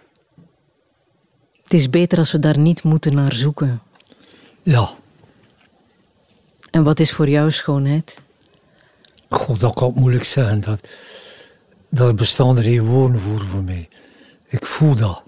Het 1.62 1.72
is 1.72 1.90
beter 1.90 2.18
als 2.18 2.32
we 2.32 2.38
daar 2.38 2.58
niet 2.58 2.82
moeten 2.82 3.14
naar 3.14 3.32
zoeken. 3.34 3.82
ja. 4.62 4.88
En 6.70 6.84
wat 6.84 7.00
is 7.00 7.12
voor 7.12 7.28
jou 7.28 7.50
schoonheid? 7.50 8.18
God, 9.28 9.60
dat 9.60 9.74
kan 9.74 9.92
moeilijk 9.96 10.24
zeggen. 10.24 10.60
Dat, 10.60 10.88
dat 11.88 12.16
bestaan 12.16 12.56
er 12.56 12.62
geen 12.62 12.84
woorden 12.84 13.20
voor 13.20 13.40
voor 13.40 13.62
mij. 13.62 13.88
Ik 14.46 14.66
voel 14.66 14.96
dat. 14.96 15.22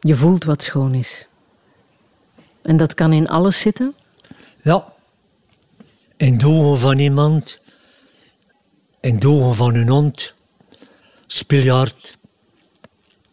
Je 0.00 0.16
voelt 0.16 0.44
wat 0.44 0.62
schoon 0.62 0.94
is. 0.94 1.26
En 2.62 2.76
dat 2.76 2.94
kan 2.94 3.12
in 3.12 3.28
alles 3.28 3.60
zitten? 3.60 3.94
Ja. 4.62 4.92
In 6.24 6.38
de 6.38 6.46
ogen 6.46 6.78
van 6.78 6.98
iemand. 6.98 7.60
In 9.00 9.18
de 9.18 9.28
ogen 9.28 9.54
van 9.54 9.74
een 9.74 9.88
hond. 9.88 10.34
Spiljaard. 11.26 12.18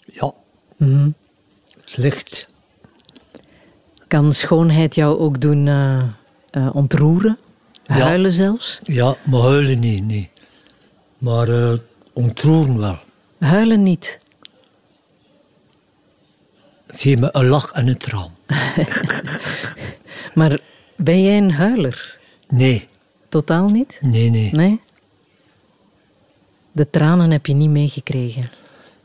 Ja. 0.05 0.33
Het 0.77 1.97
licht. 1.97 2.47
Kan 4.07 4.33
schoonheid 4.33 4.95
jou 4.95 5.19
ook 5.19 5.41
doen 5.41 5.67
eh, 5.67 6.03
eh, 6.49 6.75
ontroeren? 6.75 7.37
Ja. 7.85 7.95
Huilen 7.95 8.31
zelfs? 8.31 8.79
Ja, 8.83 9.15
maar 9.25 9.41
huilen 9.41 9.79
niet. 9.79 10.29
Maar 11.17 11.49
eh 11.49 11.77
ontroeren 12.13 12.79
wel. 12.79 12.99
Huilen 13.39 13.83
niet. 13.83 14.19
Zie 16.87 17.17
me 17.17 17.29
een 17.31 17.47
lach 17.47 17.71
en 17.71 17.87
een 17.87 17.97
traan. 17.97 18.35
Maar 20.33 20.59
ben 20.95 21.23
jij 21.23 21.37
een 21.37 21.51
huiler? 21.51 22.19
Nee, 22.51 22.85
Totaal 23.29 23.69
niet? 23.69 23.97
nee, 24.01 24.29
nee. 24.29 24.49
Nee? 24.51 24.81
De 26.71 26.89
tranen 26.89 27.31
heb 27.31 27.45
je 27.45 27.53
niet 27.53 27.69
meegekregen. 27.69 28.49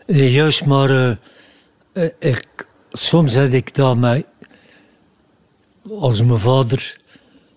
Eh, 0.07 0.35
Juist, 0.35 0.65
maar 0.65 0.91
eh, 0.91 1.17
eh, 1.93 2.11
ik, 2.19 2.69
soms 2.91 3.35
had 3.35 3.53
ik 3.53 3.75
dat 3.75 3.97
met, 3.97 4.27
als 5.89 6.23
mijn 6.23 6.39
vader 6.39 7.01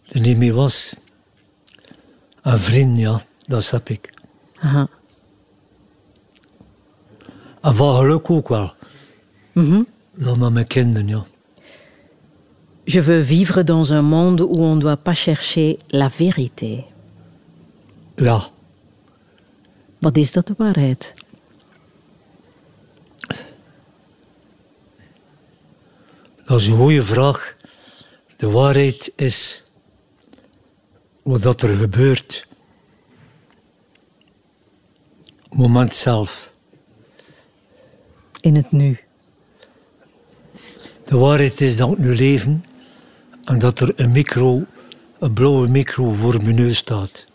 er 0.07 0.19
niet 0.19 0.37
meer 0.37 0.53
was. 0.53 0.95
Een 2.41 2.59
vriend, 2.59 2.99
ja, 2.99 3.21
dat 3.45 3.69
heb 3.69 3.89
ik. 3.89 4.13
Aha. 4.59 4.89
En 7.61 7.75
van 7.75 7.95
geluk 7.95 8.29
ook 8.29 8.47
wel. 8.47 8.73
Ja, 10.17 10.35
met 10.35 10.53
mijn 10.53 10.67
kinderen, 10.67 11.07
ja. 11.07 11.25
Je 12.89 12.99
veux 13.01 13.19
vivre 13.19 13.61
dans 13.61 13.93
un 13.93 14.01
monde 14.01 14.41
où 14.41 14.63
on 14.63 14.75
ne 14.75 14.81
doit 14.81 14.97
pas 14.97 15.13
chercher 15.13 15.77
la 15.91 16.07
vérité. 16.07 16.85
Ja, 18.17 18.49
Wat 20.01 20.17
is 20.17 20.31
dat 20.31 20.47
de 20.47 20.53
waarheid? 20.57 21.13
dat 26.45 26.59
is 26.59 26.67
een 26.67 26.77
goede 26.77 27.05
vraag. 27.05 27.55
De 28.37 28.49
waarheid 28.49 29.11
is 29.15 29.63
wat 31.23 31.41
dat 31.41 31.61
er 31.61 31.77
gebeurt. 31.77 32.47
Het 35.49 35.57
moment 35.57 35.93
zelf. 35.95 36.51
In 38.41 38.55
het 38.55 38.71
nu. 38.71 38.99
De 41.03 41.17
waarheid 41.17 41.61
is 41.61 41.77
dat 41.77 41.91
ik 41.91 41.97
nu 41.97 42.15
leven 42.15 42.63
en 43.49 43.59
dat 43.59 43.79
er 43.79 43.93
een 43.95 44.11
micro, 44.11 44.63
een 45.19 45.33
blauwe 45.33 45.67
micro 45.67 46.11
voor 46.11 46.43
mijn 46.43 46.55
neus 46.55 46.77
staat. 46.77 47.25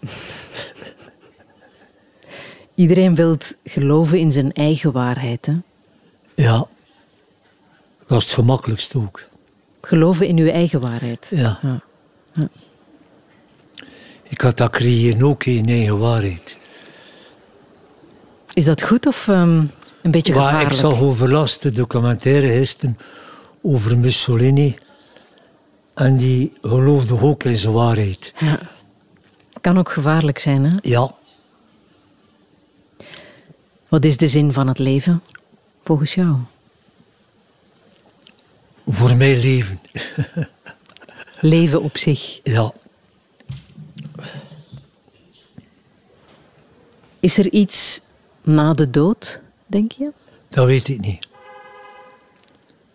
Iedereen 2.75 3.15
wil 3.15 3.37
geloven 3.65 4.19
in 4.19 4.33
zijn 4.33 4.53
eigen 4.53 4.93
waarheid. 4.93 5.47
Hè? 5.47 5.55
Ja, 6.35 6.67
dat 8.07 8.19
is 8.19 8.25
het 8.25 8.33
gemakkelijkste 8.33 8.99
ook. 8.99 9.23
Geloven 9.81 10.27
in 10.27 10.39
uw 10.39 10.49
eigen 10.49 10.81
waarheid. 10.81 11.27
Ja. 11.31 11.59
Ja. 11.63 12.49
Ik 14.23 14.41
had 14.41 14.57
dat 14.57 14.71
creëren 14.71 15.23
ook 15.23 15.45
in 15.45 15.69
eigen 15.69 15.99
waarheid. 15.99 16.59
Is 18.53 18.65
dat 18.65 18.83
goed 18.83 19.07
of 19.07 19.29
ehm, 19.29 19.65
een 20.03 20.11
beetje 20.11 20.33
Waar 20.33 20.45
gevaarlijk? 20.45 20.73
ik 20.73 20.79
zag 20.79 21.01
overlast 21.01 21.63
de 21.63 21.73
documentaire 21.73 22.49
gisteren 22.49 22.99
over 23.63 23.99
Mussolini. 23.99 24.77
En 25.95 26.17
die 26.17 26.53
geloofde 26.63 27.21
ook 27.21 27.45
in 27.45 27.57
zijn 27.57 27.73
waarheid. 27.73 28.35
Ja. 28.39 28.59
Kan 29.61 29.79
ook 29.79 29.93
gevaarlijk 29.93 30.39
zijn. 30.39 30.65
Hè? 30.65 30.77
Ja, 30.83 31.15
Wat 33.89 34.05
is 34.05 34.17
de 34.17 34.29
zin 34.29 34.53
van 34.53 34.69
het 34.69 34.79
leven, 34.79 35.23
volgens 35.85 36.15
jou? 36.15 36.37
voor 38.87 39.17
mij 39.17 39.39
leven. 39.41 39.81
Leven 41.41 41.83
op 41.83 41.97
zich. 41.97 42.41
Ja, 42.43 42.73
Is 47.21 47.39
er 47.39 47.53
iets 47.53 48.01
na 48.43 48.75
de 48.75 48.91
dood, 48.91 49.41
denk 49.67 49.93
je? 49.93 50.13
dat 50.49 50.67
weet 50.67 50.89
ik 50.89 51.01
niet. 51.01 51.27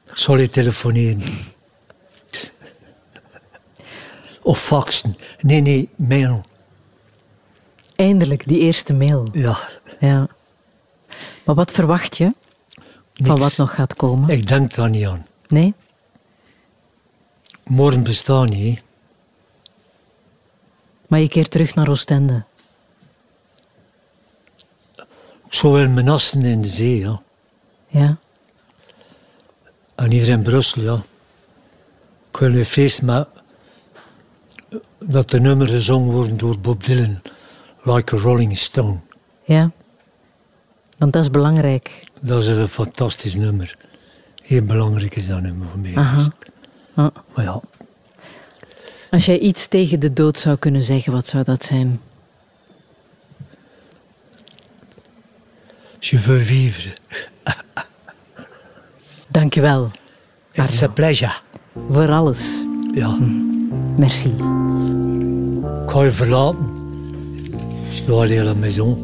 Ik 0.09 0.17
zal 0.17 0.37
je 0.37 0.49
telefoneren. 0.49 1.21
Of 4.49 4.59
faxen. 4.61 5.15
Nee, 5.39 5.61
nee, 5.61 5.89
mail. 5.95 6.45
Eindelijk, 7.95 8.47
die 8.47 8.59
eerste 8.59 8.93
mail. 8.93 9.27
Ja, 9.31 9.57
Ja. 9.99 10.27
Maar 11.45 11.55
wat 11.55 11.71
verwacht 11.71 12.17
je 12.17 12.33
van 13.13 13.39
wat 13.39 13.57
nog 13.57 13.75
gaat 13.75 13.95
komen? 13.95 14.29
Ik 14.29 14.47
denk 14.47 14.75
daar 14.75 14.89
niet 14.89 15.05
aan. 15.05 15.25
Nee? 15.47 15.73
Morgen 17.63 18.03
bestaat 18.03 18.49
niet. 18.49 18.77
hè. 18.77 18.81
Maar 21.07 21.19
je 21.19 21.27
keert 21.29 21.51
terug 21.51 21.75
naar 21.75 21.89
Oostende. 21.89 22.43
Ik 25.45 25.53
zou 25.53 25.73
wel 25.73 25.89
mijn 25.89 26.09
assen 26.09 26.41
in 26.41 26.61
de 26.61 26.67
zee, 26.67 26.99
ja. 26.99 27.21
Ja? 27.87 28.17
En 29.95 30.11
hier 30.11 30.29
in 30.29 30.41
Brussel, 30.41 30.81
ja. 30.81 31.03
Ik 32.31 32.37
wil 32.39 32.55
een 32.55 32.65
feest 32.65 33.01
met... 33.01 33.27
Dat 34.99 35.29
de 35.29 35.39
nummer 35.39 35.67
gezongen 35.67 36.11
wordt 36.13 36.39
door 36.39 36.59
Bob 36.59 36.83
Dylan. 36.83 37.21
Like 37.83 38.15
a 38.15 38.19
Rolling 38.19 38.57
Stone. 38.57 38.97
Ja? 39.43 39.71
Want 40.97 41.13
dat 41.13 41.21
is 41.23 41.29
belangrijk. 41.31 42.03
Dat 42.19 42.43
is 42.43 42.47
een 42.47 42.67
fantastisch 42.67 43.35
nummer. 43.35 43.77
Heel 44.41 44.61
belangrijk 44.65 45.15
is 45.15 45.27
dat 45.27 45.41
nummer 45.41 45.67
voor 45.67 45.79
mij. 45.79 45.95
Aha. 45.95 46.27
Maar 46.93 47.43
ja, 47.43 47.61
Als 49.11 49.25
jij 49.25 49.39
iets 49.39 49.67
tegen 49.67 49.99
de 49.99 50.13
dood 50.13 50.37
zou 50.37 50.57
kunnen 50.57 50.83
zeggen, 50.83 51.11
wat 51.13 51.27
zou 51.27 51.43
dat 51.43 51.63
zijn? 51.63 51.99
je 55.99 56.17
veux 56.17 56.43
vivre. 56.47 56.93
Dankjewel 59.27 59.91
It's 60.51 60.81
a 60.81 60.87
pleasure. 60.87 61.31
voor 61.89 62.11
alles. 62.11 62.63
Ja, 62.93 63.17
Merci. 63.99 64.31
ga 65.91 66.03
je 66.05 66.09
verlaten. 66.09 66.65
Je 67.91 68.03
dois 68.03 68.23
aller 68.23 68.37
à 68.37 68.45
la 68.45 68.53
maison. 68.53 68.97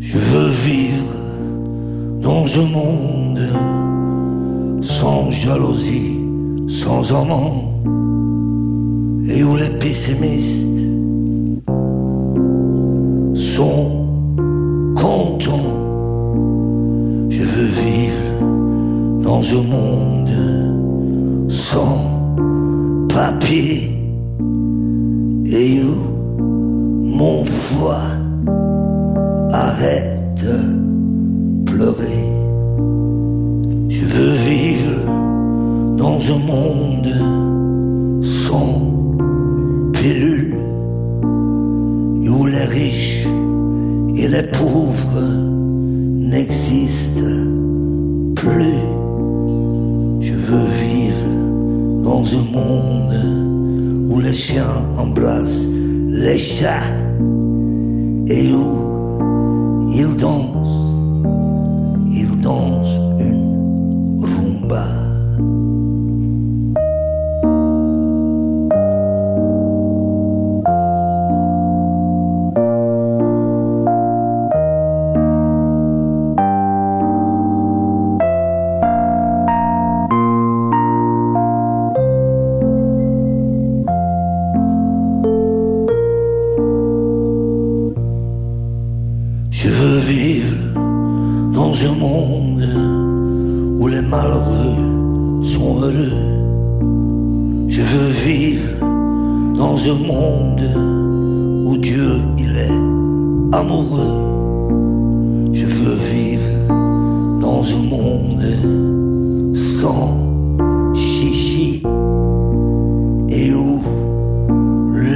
Je 0.00 0.18
veux 0.18 0.50
vivre 0.68 1.14
dans 2.22 2.46
un 2.62 2.68
monde 2.78 3.46
sans 4.80 5.30
jalousie, 5.30 6.16
sans 6.68 7.12
amant, 7.12 7.82
et 9.28 9.44
où 9.44 9.56
les 9.56 9.72
pessimistes 9.78 10.80
sont 13.34 13.93
un 19.52 19.62
monde 19.62 21.50
sans 21.50 21.98
papier, 23.08 23.90
et 25.46 25.82
où 25.82 25.96
mon 27.18 27.44
foie 27.44 28.08
arrête 29.50 30.34
de 30.42 31.70
pleurer. 31.70 32.24
Je 33.88 34.04
veux 34.06 34.36
vivre 34.50 34.96
dans 35.98 36.18
un 36.32 36.38
monde 36.46 36.73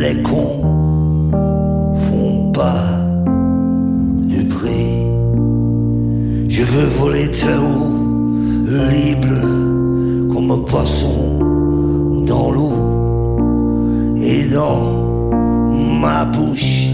les 0.09 0.23
cons 0.23 0.61
font 1.95 2.53
pas 2.53 2.85
du 4.33 4.43
bruit. 4.45 5.07
Je 6.49 6.63
veux 6.63 6.89
voler 7.01 7.31
très 7.31 7.57
haut, 7.57 7.91
libre 8.93 9.41
comme 10.33 10.51
un 10.51 10.63
poisson 10.73 11.19
dans 12.27 12.51
l'eau 12.51 12.79
et 14.17 14.45
dans 14.55 14.81
ma 16.03 16.25
bouche. 16.25 16.89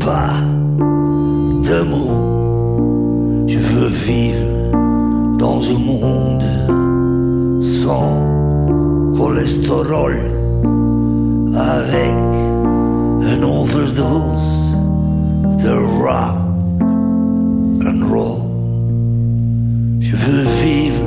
Pas 0.00 0.34
de 1.68 1.78
mots. 1.92 3.46
Je 3.46 3.58
veux 3.58 3.88
vivre 3.88 5.36
dans 5.38 5.60
un 5.74 5.80
monde 5.90 6.44
sans 7.60 8.10
cholestérol 9.16 10.14
avec 11.56 12.14
une 13.32 13.44
overdose 13.44 14.76
de 15.64 15.72
rock 16.02 16.36
and 17.86 18.06
roll. 18.10 18.42
Je 20.00 20.16
veux 20.16 20.44
vivre 20.62 21.02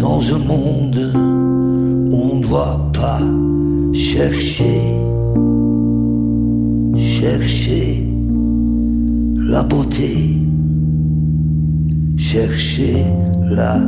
dans 0.00 0.20
un 0.34 0.38
monde 0.38 1.12
où 2.10 2.16
on 2.32 2.36
ne 2.36 2.42
doit 2.42 2.90
pas 2.92 3.20
chercher, 3.92 4.80
chercher 6.96 8.04
la 9.48 9.62
beauté, 9.62 10.38
chercher 12.16 13.04
la 13.48 13.78